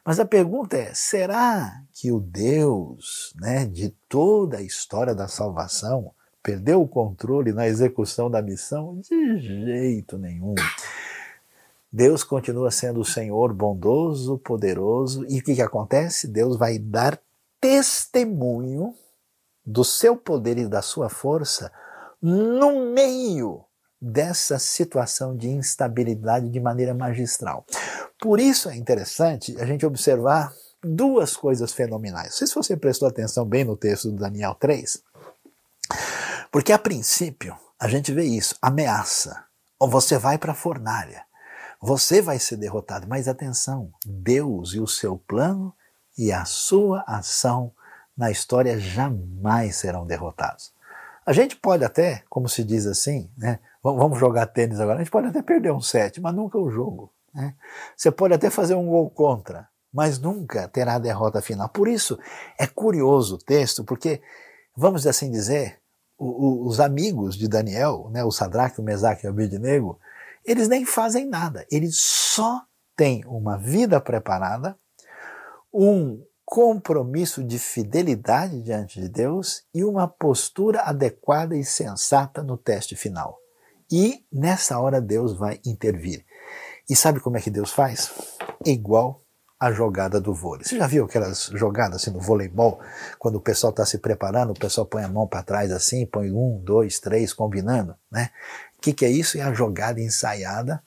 Mas 0.06 0.20
a 0.20 0.26
pergunta 0.26 0.78
é: 0.78 0.94
será 0.94 1.82
que 1.94 2.12
o 2.12 2.20
Deus 2.20 3.34
né, 3.40 3.66
de 3.66 3.90
toda 4.08 4.58
a 4.58 4.62
história 4.62 5.16
da 5.16 5.28
salvação 5.28 6.12
perdeu 6.42 6.82
o 6.82 6.88
controle 6.88 7.52
na 7.52 7.68
execução 7.68 8.30
da 8.30 8.42
missão? 8.42 9.00
De 9.00 9.38
jeito 9.38 10.18
nenhum. 10.18 10.56
Deus 11.92 12.24
continua 12.24 12.72
sendo 12.72 13.02
o 13.02 13.06
Senhor 13.06 13.54
bondoso, 13.54 14.40
poderoso, 14.40 15.26
e 15.30 15.40
o 15.40 15.44
que, 15.44 15.56
que 15.56 15.62
acontece? 15.62 16.28
Deus 16.28 16.58
vai 16.58 16.80
dar 16.80 17.20
testemunho 17.62 18.96
do 19.66 19.84
seu 19.84 20.18
poder 20.18 20.58
e 20.58 20.68
da 20.68 20.82
sua 20.82 21.08
força 21.08 21.72
no 22.22 22.92
meio 22.94 23.64
dessa 24.06 24.60
situação 24.60 25.34
de 25.34 25.48
instabilidade 25.48 26.50
de 26.50 26.60
maneira 26.60 26.94
magistral. 26.94 27.66
Por 28.20 28.38
isso 28.38 28.70
é 28.70 28.76
interessante 28.76 29.56
a 29.62 29.66
gente 29.66 29.86
observar 29.86 30.54
duas 30.84 31.38
coisas 31.38 31.72
fenomenais. 31.72 32.32
Não 32.32 32.38
sei 32.38 32.48
se 32.48 32.56
você 32.56 32.76
prestou 32.76 33.08
atenção 33.08 33.46
bem 33.46 33.64
no 33.64 33.78
texto 33.78 34.12
do 34.12 34.18
Daniel 34.18 34.56
3, 34.56 35.02
porque 36.52 36.74
a 36.74 36.80
princípio 36.80 37.58
a 37.80 37.88
gente 37.88 38.12
vê 38.12 38.26
isso, 38.26 38.56
ameaça. 38.62 39.46
Ou 39.80 39.90
você 39.90 40.18
vai 40.18 40.38
para 40.38 40.52
a 40.52 40.56
fornalha, 40.56 41.24
você 41.82 42.22
vai 42.22 42.40
ser 42.40 42.58
derrotado. 42.58 43.08
Mas 43.08 43.30
atenção, 43.30 43.90
Deus 44.06 44.74
e 44.74 44.82
o 44.82 44.88
seu 44.88 45.18
plano 45.18 45.74
e 46.18 46.32
a 46.32 46.44
sua 46.44 47.06
ação 47.08 47.72
na 48.18 48.30
história 48.30 48.78
jamais 48.78 49.78
serão 49.78 50.06
derrotados. 50.06 50.74
A 51.26 51.32
gente 51.32 51.56
pode 51.56 51.86
até, 51.86 52.24
como 52.30 52.50
se 52.50 52.66
diz 52.66 52.86
assim, 52.86 53.30
né, 53.38 53.60
vamos 53.84 54.18
jogar 54.18 54.48
tênis 54.48 54.80
agora, 54.80 55.00
a 55.00 55.04
gente 55.04 55.12
pode 55.12 55.28
até 55.28 55.42
perder 55.42 55.74
um 55.74 55.82
set, 55.82 56.22
mas 56.22 56.34
nunca 56.34 56.58
o 56.58 56.72
jogo. 56.72 57.14
Né? 57.34 57.54
Você 57.98 58.10
pode 58.12 58.34
até 58.34 58.50
fazer 58.50 58.76
um 58.76 58.88
gol 58.88 59.10
contra, 59.10 59.68
mas 59.92 60.18
nunca 60.18 60.68
terá 60.70 60.96
a 60.96 61.00
derrota 61.00 61.42
final. 61.42 61.68
Por 61.68 61.88
isso 61.88 62.18
é 62.58 62.66
curioso 62.66 63.36
o 63.36 63.40
texto, 63.40 63.84
porque 63.84 64.22
vamos 64.76 65.06
assim 65.06 65.30
dizer, 65.30 65.80
o, 66.18 66.26
o, 66.26 66.68
os 66.68 66.80
amigos 66.80 67.36
de 67.36 67.48
Daniel, 67.48 68.10
né, 68.12 68.24
o 68.24 68.32
Sadraque, 68.32 68.80
o 68.80 68.84
Mesaque 68.84 69.26
e 69.26 69.30
o 69.30 69.32
Abednego, 69.32 70.00
eles 70.46 70.68
nem 70.68 70.86
fazem 70.86 71.28
nada, 71.28 71.66
eles 71.72 71.98
só 71.98 72.64
têm 72.96 73.24
uma 73.26 73.58
vida 73.58 74.00
preparada, 74.00 74.78
um 75.74 76.24
compromisso 76.46 77.44
de 77.44 77.58
fidelidade 77.58 78.62
diante 78.62 79.02
de 79.02 79.10
Deus 79.10 79.64
e 79.74 79.84
uma 79.84 80.08
postura 80.08 80.82
adequada 80.82 81.56
e 81.56 81.64
sensata 81.64 82.44
no 82.44 82.58
teste 82.58 82.96
final. 82.96 83.43
E 83.96 84.26
nessa 84.34 84.80
hora 84.80 85.00
Deus 85.00 85.38
vai 85.38 85.60
intervir. 85.64 86.26
E 86.90 86.96
sabe 86.96 87.20
como 87.20 87.38
é 87.38 87.42
que 87.42 87.52
Deus 87.52 87.72
faz? 87.72 88.12
Igual 88.66 89.24
a 89.60 89.72
jogada 89.72 90.20
do 90.20 90.34
vôlei. 90.34 90.66
Você 90.66 90.80
já 90.80 90.88
viu 90.88 91.06
aquelas 91.06 91.52
jogadas 91.54 92.02
assim 92.02 92.10
no 92.10 92.20
voleibol, 92.20 92.80
quando 93.20 93.36
o 93.36 93.40
pessoal 93.40 93.70
está 93.70 93.86
se 93.86 94.00
preparando, 94.00 94.50
o 94.50 94.60
pessoal 94.60 94.88
põe 94.88 95.04
a 95.04 95.08
mão 95.08 95.28
para 95.28 95.44
trás 95.44 95.72
assim, 95.72 96.08
põe 96.08 96.32
um, 96.32 96.60
dois, 96.64 97.00
três, 97.00 97.34
combinando, 97.34 97.96
né? 98.12 98.32
O 98.80 98.82
que, 98.82 98.94
que 98.94 99.06
é 99.06 99.10
isso? 99.10 99.38
É 99.38 99.42
a 99.42 99.54
jogada 99.54 100.02
ensaiada, 100.02 100.82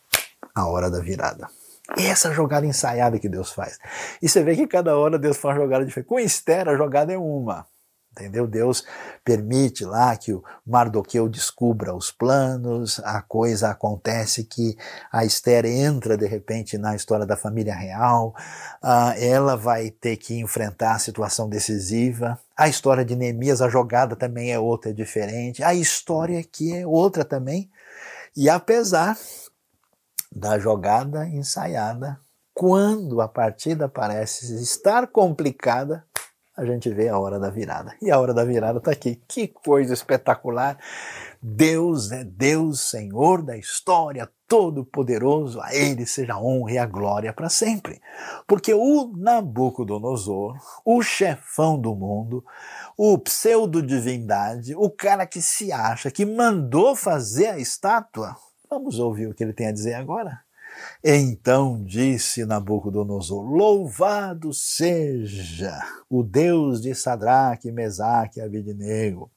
a 0.52 0.66
hora 0.66 0.90
da 0.90 0.98
virada. 0.98 1.48
Essa 1.96 2.32
jogada 2.32 2.66
ensaiada 2.66 3.20
que 3.20 3.28
Deus 3.28 3.52
faz. 3.52 3.78
E 4.20 4.28
você 4.28 4.42
vê 4.42 4.56
que 4.56 4.66
cada 4.66 4.98
hora 4.98 5.16
Deus 5.16 5.36
faz 5.36 5.54
uma 5.54 5.62
jogada 5.62 5.84
diferente. 5.84 6.08
Com 6.08 6.18
Esther, 6.18 6.68
a 6.68 6.76
jogada 6.76 7.12
é 7.12 7.16
uma. 7.16 7.68
Entendeu? 8.16 8.46
Deus 8.46 8.82
permite 9.22 9.84
lá 9.84 10.16
que 10.16 10.32
o 10.32 10.42
Mardoqueu 10.66 11.28
descubra 11.28 11.94
os 11.94 12.10
planos, 12.10 12.98
a 13.00 13.20
coisa 13.20 13.68
acontece 13.68 14.44
que 14.44 14.74
a 15.12 15.22
Esther 15.22 15.66
entra 15.66 16.16
de 16.16 16.26
repente 16.26 16.78
na 16.78 16.96
história 16.96 17.26
da 17.26 17.36
família 17.36 17.74
real, 17.74 18.34
uh, 18.82 19.12
ela 19.18 19.54
vai 19.54 19.90
ter 19.90 20.16
que 20.16 20.34
enfrentar 20.38 20.94
a 20.94 20.98
situação 20.98 21.46
decisiva. 21.46 22.40
A 22.56 22.68
história 22.68 23.04
de 23.04 23.14
Neemias, 23.14 23.60
a 23.60 23.68
jogada 23.68 24.16
também 24.16 24.50
é 24.50 24.58
outra, 24.58 24.92
é 24.92 24.94
diferente. 24.94 25.62
A 25.62 25.74
história 25.74 26.40
aqui 26.40 26.74
é 26.74 26.86
outra 26.86 27.22
também. 27.22 27.70
E 28.34 28.48
apesar 28.48 29.18
da 30.32 30.58
jogada 30.58 31.28
ensaiada, 31.28 32.18
quando 32.54 33.20
a 33.20 33.28
partida 33.28 33.86
parece 33.86 34.62
estar 34.62 35.06
complicada, 35.08 36.05
a 36.56 36.64
gente 36.64 36.88
vê 36.88 37.08
a 37.08 37.18
hora 37.18 37.38
da 37.38 37.50
virada. 37.50 37.94
E 38.00 38.10
a 38.10 38.18
hora 38.18 38.32
da 38.32 38.44
virada 38.44 38.78
está 38.78 38.90
aqui. 38.90 39.20
Que 39.28 39.46
coisa 39.46 39.92
espetacular! 39.92 40.78
Deus 41.42 42.10
é 42.10 42.24
Deus, 42.24 42.80
Senhor 42.80 43.42
da 43.42 43.58
história, 43.58 44.28
todo-poderoso, 44.48 45.60
a 45.60 45.74
Ele 45.74 46.06
seja 46.06 46.32
a 46.32 46.40
honra 46.40 46.72
e 46.72 46.78
a 46.78 46.86
glória 46.86 47.32
para 47.32 47.50
sempre. 47.50 48.00
Porque 48.46 48.72
o 48.72 49.12
Nabucodonosor, 49.14 50.56
o 50.84 51.02
chefão 51.02 51.78
do 51.78 51.94
mundo, 51.94 52.42
o 52.96 53.18
pseudo-divindade, 53.18 54.74
o 54.74 54.88
cara 54.88 55.26
que 55.26 55.42
se 55.42 55.70
acha 55.70 56.10
que 56.10 56.24
mandou 56.24 56.96
fazer 56.96 57.48
a 57.48 57.58
estátua, 57.58 58.34
vamos 58.68 58.98
ouvir 58.98 59.28
o 59.28 59.34
que 59.34 59.44
ele 59.44 59.52
tem 59.52 59.68
a 59.68 59.72
dizer 59.72 59.94
agora? 59.94 60.45
Então 61.02 61.82
disse 61.84 62.44
Nabucodonosor: 62.44 63.44
Louvado 63.44 64.52
seja 64.52 65.78
o 66.08 66.22
Deus 66.22 66.80
de 66.80 66.94
Sadraque, 66.94 67.72
Mesaque 67.72 68.40
e 68.40 68.42
Abidnego, 68.42 69.30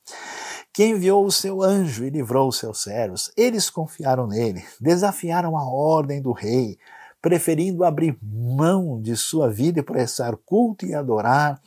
que 0.73 0.85
enviou 0.85 1.25
o 1.25 1.31
seu 1.31 1.61
anjo 1.61 2.05
e 2.05 2.09
livrou 2.09 2.49
os 2.49 2.57
seus 2.57 2.81
servos. 2.81 3.31
Eles 3.35 3.69
confiaram 3.69 4.27
nele, 4.27 4.63
desafiaram 4.79 5.57
a 5.57 5.63
ordem 5.63 6.21
do 6.21 6.31
rei, 6.31 6.77
preferindo 7.21 7.83
abrir 7.83 8.17
mão 8.21 9.01
de 9.01 9.15
sua 9.15 9.49
vida 9.49 9.79
e 9.79 9.83
prestar 9.83 10.37
culto 10.45 10.85
e 10.85 10.95
adorar 10.95 11.61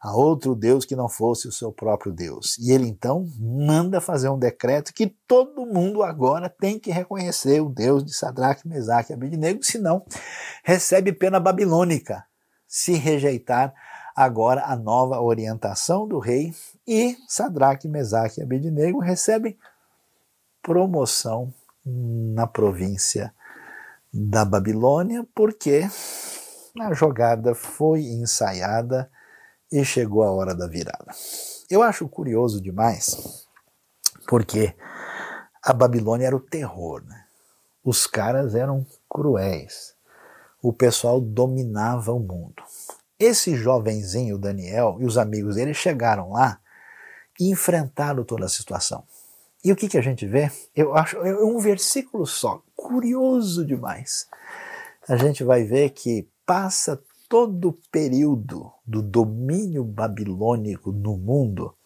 a 0.00 0.14
outro 0.14 0.54
Deus 0.54 0.84
que 0.84 0.96
não 0.96 1.08
fosse 1.08 1.48
o 1.48 1.52
seu 1.52 1.72
próprio 1.72 2.12
Deus. 2.12 2.56
E 2.58 2.72
ele 2.72 2.86
então 2.86 3.28
manda 3.38 4.00
fazer 4.00 4.28
um 4.28 4.38
decreto 4.38 4.94
que 4.94 5.06
todo 5.26 5.66
mundo 5.66 6.02
agora 6.02 6.48
tem 6.48 6.78
que 6.78 6.90
reconhecer 6.90 7.60
o 7.60 7.68
Deus 7.68 8.04
de 8.04 8.14
Sadraque, 8.14 8.68
Mesaque 8.68 9.12
e 9.12 9.14
Abednego, 9.14 9.62
senão 9.62 10.04
recebe 10.62 11.12
pena 11.12 11.40
babilônica 11.40 12.24
se 12.66 12.92
rejeitar 12.92 13.74
agora 14.14 14.64
a 14.64 14.76
nova 14.76 15.20
orientação 15.20 16.06
do 16.06 16.18
rei 16.18 16.52
e 16.86 17.16
Sadraque, 17.28 17.88
Mesaque 17.88 18.40
e 18.40 18.42
Abednego 18.42 18.98
recebem 18.98 19.56
promoção 20.62 21.52
na 21.84 22.46
província 22.46 23.32
da 24.12 24.44
Babilônia, 24.44 25.26
porque 25.34 25.88
a 26.80 26.92
jogada 26.92 27.54
foi 27.54 28.02
ensaiada 28.02 29.10
e 29.70 29.84
chegou 29.84 30.22
a 30.22 30.30
hora 30.30 30.54
da 30.54 30.66
virada. 30.66 31.14
Eu 31.70 31.82
acho 31.82 32.08
curioso 32.08 32.60
demais, 32.60 33.46
porque 34.26 34.74
a 35.62 35.72
Babilônia 35.72 36.26
era 36.26 36.36
o 36.36 36.40
terror, 36.40 37.02
né? 37.04 37.24
Os 37.84 38.06
caras 38.06 38.54
eram 38.54 38.86
cruéis. 39.08 39.94
O 40.62 40.72
pessoal 40.72 41.20
dominava 41.20 42.12
o 42.12 42.18
mundo. 42.18 42.62
Esse 43.18 43.56
jovenzinho 43.56 44.38
Daniel 44.38 44.96
e 45.00 45.04
os 45.04 45.18
amigos 45.18 45.56
dele 45.56 45.74
chegaram 45.74 46.30
lá 46.30 46.60
e 47.38 47.50
enfrentaram 47.50 48.24
toda 48.24 48.46
a 48.46 48.48
situação. 48.48 49.04
E 49.64 49.72
o 49.72 49.76
que, 49.76 49.88
que 49.88 49.98
a 49.98 50.02
gente 50.02 50.26
vê? 50.26 50.50
Eu 50.74 50.96
acho 50.96 51.16
é 51.18 51.34
um 51.44 51.58
versículo 51.58 52.26
só, 52.26 52.62
curioso 52.76 53.64
demais. 53.64 54.28
A 55.08 55.16
gente 55.16 55.42
vai 55.42 55.64
ver 55.64 55.90
que 55.90 56.28
passa 56.46 57.02
todo 57.28 57.68
o 57.68 57.78
período 57.92 58.72
do 58.86 59.02
domínio 59.02 59.84
babilônico 59.84 60.90
no 60.90 61.16
mundo. 61.16 61.76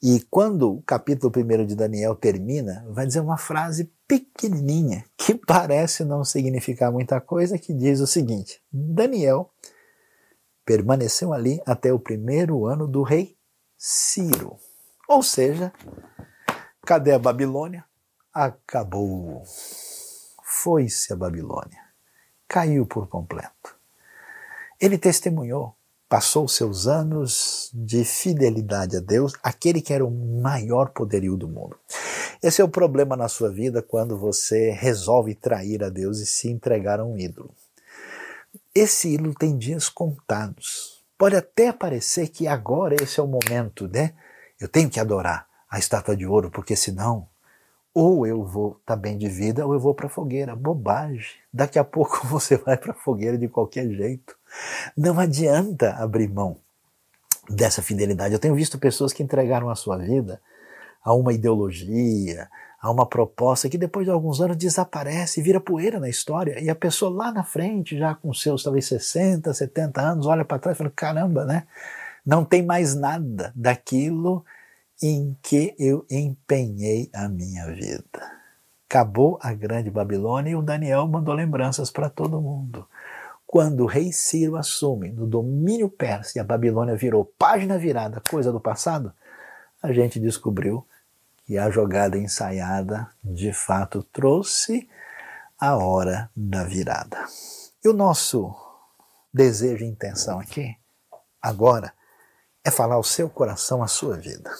E 0.00 0.20
quando 0.30 0.74
o 0.74 0.82
capítulo 0.82 1.32
1 1.34 1.66
de 1.66 1.74
Daniel 1.74 2.14
termina, 2.14 2.86
vai 2.88 3.06
dizer 3.06 3.20
uma 3.20 3.38
frase 3.38 3.92
pequenininha, 4.06 5.04
que 5.16 5.34
parece 5.46 6.04
não 6.04 6.24
significar 6.24 6.92
muita 6.92 7.20
coisa, 7.20 7.58
que 7.58 7.72
diz 7.72 8.00
o 8.00 8.06
seguinte: 8.06 8.62
Daniel 8.70 9.50
permaneceu 10.64 11.32
ali 11.32 11.60
até 11.66 11.92
o 11.92 11.98
primeiro 11.98 12.66
ano 12.66 12.86
do 12.86 13.02
rei 13.02 13.36
Ciro. 13.76 14.56
Ou 15.08 15.22
seja, 15.22 15.72
cadê 16.84 17.12
a 17.12 17.18
Babilônia? 17.18 17.84
Acabou. 18.32 19.42
Foi-se 20.44 21.12
a 21.12 21.16
Babilônia. 21.16 21.80
Caiu 22.46 22.86
por 22.86 23.08
completo. 23.08 23.77
Ele 24.80 24.96
testemunhou, 24.96 25.74
passou 26.08 26.46
seus 26.46 26.86
anos 26.86 27.68
de 27.74 28.04
fidelidade 28.04 28.96
a 28.96 29.00
Deus, 29.00 29.32
aquele 29.42 29.82
que 29.82 29.92
era 29.92 30.06
o 30.06 30.40
maior 30.40 30.90
poderio 30.90 31.36
do 31.36 31.48
mundo. 31.48 31.76
Esse 32.40 32.60
é 32.60 32.64
o 32.64 32.68
problema 32.68 33.16
na 33.16 33.26
sua 33.26 33.50
vida 33.50 33.82
quando 33.82 34.16
você 34.16 34.70
resolve 34.70 35.34
trair 35.34 35.82
a 35.82 35.88
Deus 35.88 36.20
e 36.20 36.26
se 36.26 36.48
entregar 36.48 37.00
a 37.00 37.04
um 37.04 37.18
ídolo. 37.18 37.52
Esse 38.72 39.14
ídolo 39.14 39.34
tem 39.34 39.58
dias 39.58 39.88
contados. 39.88 41.04
Pode 41.18 41.34
até 41.34 41.72
parecer 41.72 42.28
que 42.28 42.46
agora 42.46 42.94
esse 43.02 43.18
é 43.18 43.22
o 43.22 43.26
momento, 43.26 43.88
né? 43.88 44.14
Eu 44.60 44.68
tenho 44.68 44.88
que 44.88 45.00
adorar 45.00 45.48
a 45.68 45.80
estátua 45.80 46.16
de 46.16 46.24
ouro, 46.24 46.52
porque 46.52 46.76
senão 46.76 47.28
ou 47.98 48.24
eu 48.24 48.44
vou 48.44 48.78
estar 48.80 48.94
tá 48.94 48.96
bem 48.96 49.18
de 49.18 49.28
vida 49.28 49.66
ou 49.66 49.74
eu 49.74 49.80
vou 49.80 49.92
para 49.92 50.06
a 50.06 50.10
fogueira. 50.10 50.54
Bobagem. 50.54 51.32
Daqui 51.52 51.80
a 51.80 51.84
pouco 51.84 52.24
você 52.28 52.56
vai 52.56 52.76
para 52.76 52.92
a 52.92 52.94
fogueira 52.94 53.36
de 53.36 53.48
qualquer 53.48 53.90
jeito. 53.90 54.36
Não 54.96 55.18
adianta 55.18 55.94
abrir 55.94 56.28
mão 56.28 56.58
dessa 57.50 57.82
fidelidade. 57.82 58.32
Eu 58.32 58.38
tenho 58.38 58.54
visto 58.54 58.78
pessoas 58.78 59.12
que 59.12 59.20
entregaram 59.20 59.68
a 59.68 59.74
sua 59.74 59.96
vida 59.96 60.40
a 61.02 61.12
uma 61.12 61.32
ideologia, 61.32 62.48
a 62.80 62.88
uma 62.88 63.04
proposta 63.04 63.68
que 63.68 63.76
depois 63.76 64.06
de 64.06 64.12
alguns 64.12 64.40
anos 64.40 64.56
desaparece, 64.56 65.42
vira 65.42 65.58
poeira 65.58 65.98
na 65.98 66.08
história, 66.08 66.60
e 66.60 66.70
a 66.70 66.76
pessoa 66.76 67.10
lá 67.10 67.32
na 67.32 67.42
frente, 67.42 67.98
já 67.98 68.14
com 68.14 68.32
seus 68.32 68.62
talvez 68.62 68.86
60, 68.86 69.52
70 69.52 70.00
anos, 70.00 70.26
olha 70.26 70.44
para 70.44 70.60
trás 70.60 70.76
e 70.76 70.78
fala: 70.78 70.92
caramba, 70.94 71.44
né? 71.44 71.66
Não 72.24 72.44
tem 72.44 72.62
mais 72.62 72.94
nada 72.94 73.52
daquilo 73.56 74.44
em 75.02 75.36
que 75.42 75.74
eu 75.78 76.04
empenhei 76.10 77.10
a 77.14 77.28
minha 77.28 77.66
vida. 77.66 78.38
Acabou 78.88 79.38
a 79.42 79.52
grande 79.52 79.90
Babilônia 79.90 80.50
e 80.50 80.56
o 80.56 80.62
Daniel 80.62 81.06
mandou 81.06 81.34
lembranças 81.34 81.90
para 81.90 82.08
todo 82.08 82.40
mundo. 82.40 82.86
Quando 83.46 83.84
o 83.84 83.86
rei 83.86 84.12
Ciro 84.12 84.56
assume 84.56 85.10
no 85.10 85.26
domínio 85.26 85.88
persa 85.88 86.38
e 86.38 86.40
a 86.40 86.44
Babilônia 86.44 86.96
virou 86.96 87.24
página 87.38 87.78
virada, 87.78 88.22
coisa 88.28 88.52
do 88.52 88.60
passado, 88.60 89.12
a 89.82 89.92
gente 89.92 90.18
descobriu 90.18 90.86
que 91.46 91.56
a 91.56 91.70
jogada 91.70 92.18
ensaiada 92.18 93.08
de 93.22 93.52
fato 93.52 94.02
trouxe 94.02 94.88
a 95.58 95.76
hora 95.76 96.30
da 96.36 96.64
virada. 96.64 97.24
E 97.82 97.88
o 97.88 97.92
nosso 97.92 98.54
desejo 99.32 99.84
e 99.84 99.88
intenção 99.88 100.38
aqui, 100.38 100.76
agora, 101.40 101.92
é 102.64 102.70
falar 102.70 102.96
ao 102.96 103.04
seu 103.04 103.30
coração 103.30 103.82
a 103.82 103.88
sua 103.88 104.16
vida. 104.16 104.50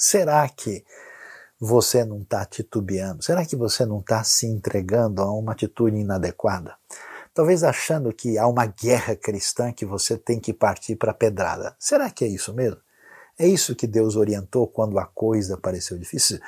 Será 0.00 0.48
que 0.48 0.82
você 1.60 2.04
não 2.04 2.22
está 2.22 2.44
titubeando? 2.46 3.22
Será 3.22 3.44
que 3.44 3.54
você 3.54 3.84
não 3.84 4.00
está 4.00 4.24
se 4.24 4.46
entregando 4.46 5.20
a 5.20 5.30
uma 5.30 5.52
atitude 5.52 5.96
inadequada? 5.96 6.74
talvez 7.34 7.62
achando 7.62 8.12
que 8.12 8.38
há 8.38 8.46
uma 8.46 8.66
guerra 8.66 9.16
cristã 9.16 9.72
que 9.72 9.84
você 9.86 10.18
tem 10.18 10.40
que 10.40 10.52
partir 10.52 10.96
para 10.96 11.12
a 11.12 11.14
pedrada. 11.14 11.74
Será 11.78 12.10
que 12.10 12.24
é 12.24 12.28
isso 12.28 12.52
mesmo? 12.54 12.80
É 13.40 13.48
isso 13.48 13.74
que 13.74 13.86
Deus 13.86 14.16
orientou 14.16 14.66
quando 14.66 14.98
a 14.98 15.06
coisa 15.06 15.56
pareceu 15.56 15.96
difícil. 15.96 16.38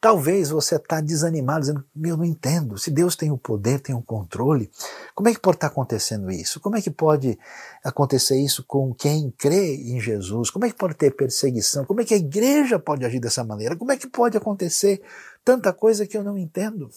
Talvez 0.00 0.48
você 0.48 0.76
está 0.76 0.98
desanimado, 0.98 1.60
dizendo: 1.60 1.84
Eu 2.02 2.16
não 2.16 2.24
entendo. 2.24 2.78
Se 2.78 2.90
Deus 2.90 3.14
tem 3.14 3.30
o 3.30 3.36
poder, 3.36 3.80
tem 3.80 3.94
o 3.94 4.00
controle, 4.00 4.70
como 5.14 5.28
é 5.28 5.34
que 5.34 5.40
pode 5.40 5.58
estar 5.58 5.68
tá 5.68 5.72
acontecendo 5.72 6.30
isso? 6.30 6.58
Como 6.58 6.74
é 6.74 6.80
que 6.80 6.90
pode 6.90 7.38
acontecer 7.84 8.40
isso 8.40 8.64
com 8.66 8.94
quem 8.94 9.30
crê 9.36 9.76
em 9.76 10.00
Jesus? 10.00 10.48
Como 10.48 10.64
é 10.64 10.70
que 10.70 10.78
pode 10.78 10.94
ter 10.94 11.10
perseguição? 11.10 11.84
Como 11.84 12.00
é 12.00 12.04
que 12.06 12.14
a 12.14 12.16
igreja 12.16 12.78
pode 12.78 13.04
agir 13.04 13.20
dessa 13.20 13.44
maneira? 13.44 13.76
Como 13.76 13.92
é 13.92 13.98
que 13.98 14.08
pode 14.08 14.38
acontecer 14.38 15.02
tanta 15.44 15.70
coisa 15.70 16.06
que 16.06 16.16
eu 16.16 16.24
não 16.24 16.38
entendo? 16.38 16.88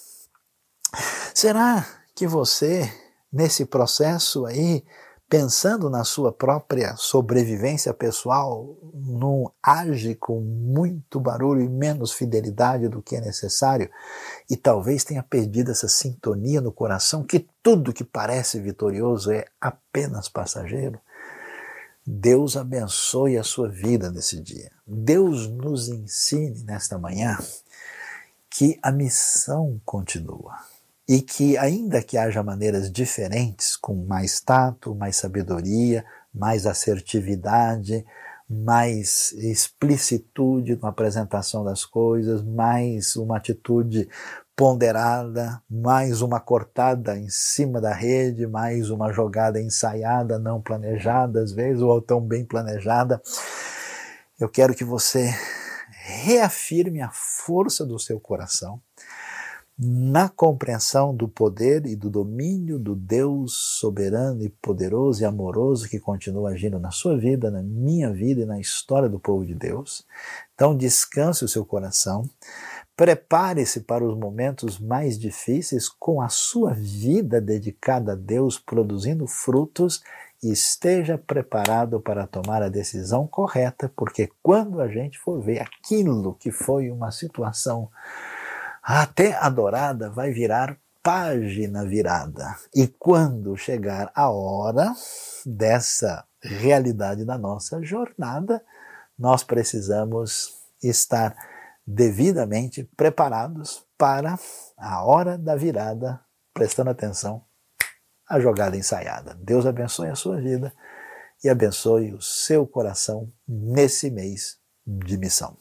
Será 1.35 1.85
que 2.15 2.25
você, 2.25 2.89
nesse 3.29 3.65
processo 3.65 4.45
aí, 4.45 4.81
pensando 5.31 5.89
na 5.89 6.03
sua 6.03 6.29
própria 6.29 6.93
sobrevivência 6.97 7.93
pessoal, 7.93 8.75
não 8.93 9.49
age 9.63 10.13
com 10.13 10.41
muito 10.41 11.21
barulho 11.21 11.61
e 11.61 11.69
menos 11.69 12.11
fidelidade 12.11 12.89
do 12.89 13.01
que 13.01 13.15
é 13.15 13.21
necessário, 13.21 13.89
e 14.49 14.57
talvez 14.57 15.05
tenha 15.05 15.23
perdido 15.23 15.71
essa 15.71 15.87
sintonia 15.87 16.59
no 16.59 16.69
coração 16.69 17.23
que 17.23 17.47
tudo 17.63 17.93
que 17.93 18.03
parece 18.03 18.59
vitorioso 18.59 19.31
é 19.31 19.45
apenas 19.61 20.27
passageiro. 20.27 20.99
Deus 22.05 22.57
abençoe 22.57 23.37
a 23.37 23.43
sua 23.43 23.69
vida 23.69 24.11
nesse 24.11 24.37
dia. 24.37 24.69
Deus 24.85 25.47
nos 25.47 25.87
ensine 25.87 26.61
nesta 26.65 26.97
manhã 26.97 27.37
que 28.49 28.77
a 28.83 28.91
missão 28.91 29.79
continua 29.85 30.70
e 31.11 31.21
que, 31.21 31.57
ainda 31.57 32.01
que 32.01 32.17
haja 32.17 32.41
maneiras 32.41 32.89
diferentes, 32.89 33.75
com 33.75 33.93
mais 33.93 34.39
tato, 34.39 34.95
mais 34.95 35.17
sabedoria, 35.17 36.05
mais 36.33 36.65
assertividade, 36.65 38.05
mais 38.49 39.33
explicitude 39.33 40.79
na 40.81 40.87
apresentação 40.87 41.65
das 41.65 41.83
coisas, 41.83 42.41
mais 42.41 43.17
uma 43.17 43.35
atitude 43.35 44.07
ponderada, 44.55 45.61
mais 45.69 46.21
uma 46.21 46.39
cortada 46.39 47.17
em 47.17 47.27
cima 47.27 47.81
da 47.81 47.93
rede, 47.93 48.47
mais 48.47 48.89
uma 48.89 49.11
jogada 49.11 49.61
ensaiada, 49.61 50.39
não 50.39 50.61
planejada 50.61 51.41
às 51.41 51.51
vezes, 51.51 51.81
ou 51.81 52.01
tão 52.01 52.21
bem 52.21 52.45
planejada. 52.45 53.21
Eu 54.39 54.47
quero 54.47 54.73
que 54.73 54.85
você 54.85 55.29
reafirme 55.89 57.01
a 57.01 57.11
força 57.11 57.85
do 57.85 57.99
seu 57.99 58.17
coração 58.17 58.81
na 59.83 60.29
compreensão 60.29 61.15
do 61.15 61.27
poder 61.27 61.87
e 61.87 61.95
do 61.95 62.07
domínio 62.07 62.77
do 62.77 62.95
Deus 62.95 63.53
soberano 63.79 64.43
e 64.43 64.49
poderoso 64.49 65.23
e 65.23 65.25
amoroso 65.25 65.89
que 65.89 65.99
continua 65.99 66.51
agindo 66.51 66.77
na 66.77 66.91
sua 66.91 67.17
vida, 67.17 67.49
na 67.49 67.63
minha 67.63 68.13
vida 68.13 68.41
e 68.41 68.45
na 68.45 68.59
história 68.59 69.09
do 69.09 69.19
povo 69.19 69.43
de 69.43 69.55
Deus. 69.55 70.05
Então, 70.53 70.77
descanse 70.77 71.43
o 71.43 71.47
seu 71.47 71.65
coração, 71.65 72.29
prepare-se 72.95 73.79
para 73.79 74.05
os 74.05 74.15
momentos 74.15 74.77
mais 74.77 75.17
difíceis 75.17 75.89
com 75.89 76.21
a 76.21 76.29
sua 76.29 76.75
vida 76.75 77.41
dedicada 77.41 78.11
a 78.11 78.15
Deus, 78.15 78.59
produzindo 78.59 79.25
frutos 79.25 80.03
e 80.43 80.51
esteja 80.51 81.17
preparado 81.17 81.99
para 81.99 82.27
tomar 82.27 82.61
a 82.61 82.69
decisão 82.69 83.25
correta, 83.25 83.91
porque 83.95 84.29
quando 84.43 84.79
a 84.79 84.87
gente 84.87 85.17
for 85.17 85.41
ver 85.41 85.59
aquilo 85.59 86.35
que 86.35 86.51
foi 86.51 86.91
uma 86.91 87.09
situação 87.09 87.89
até 88.99 89.33
adorada 89.35 90.09
vai 90.09 90.31
virar 90.31 90.77
página 91.01 91.85
virada. 91.85 92.57
E 92.75 92.87
quando 92.87 93.55
chegar 93.55 94.11
a 94.13 94.29
hora 94.29 94.93
dessa 95.45 96.25
realidade 96.41 97.23
da 97.23 97.37
nossa 97.37 97.81
jornada, 97.81 98.61
nós 99.17 99.43
precisamos 99.43 100.57
estar 100.83 101.35
devidamente 101.85 102.83
preparados 102.97 103.85
para 103.97 104.37
a 104.77 105.03
hora 105.03 105.37
da 105.37 105.55
virada, 105.55 106.19
prestando 106.53 106.89
atenção 106.89 107.43
à 108.29 108.39
jogada 108.39 108.75
ensaiada. 108.75 109.35
Deus 109.41 109.65
abençoe 109.65 110.09
a 110.09 110.15
sua 110.15 110.39
vida 110.39 110.73
e 111.43 111.49
abençoe 111.49 112.13
o 112.13 112.21
seu 112.21 112.67
coração 112.67 113.31
nesse 113.47 114.09
mês 114.09 114.57
de 114.85 115.17
missão. 115.17 115.60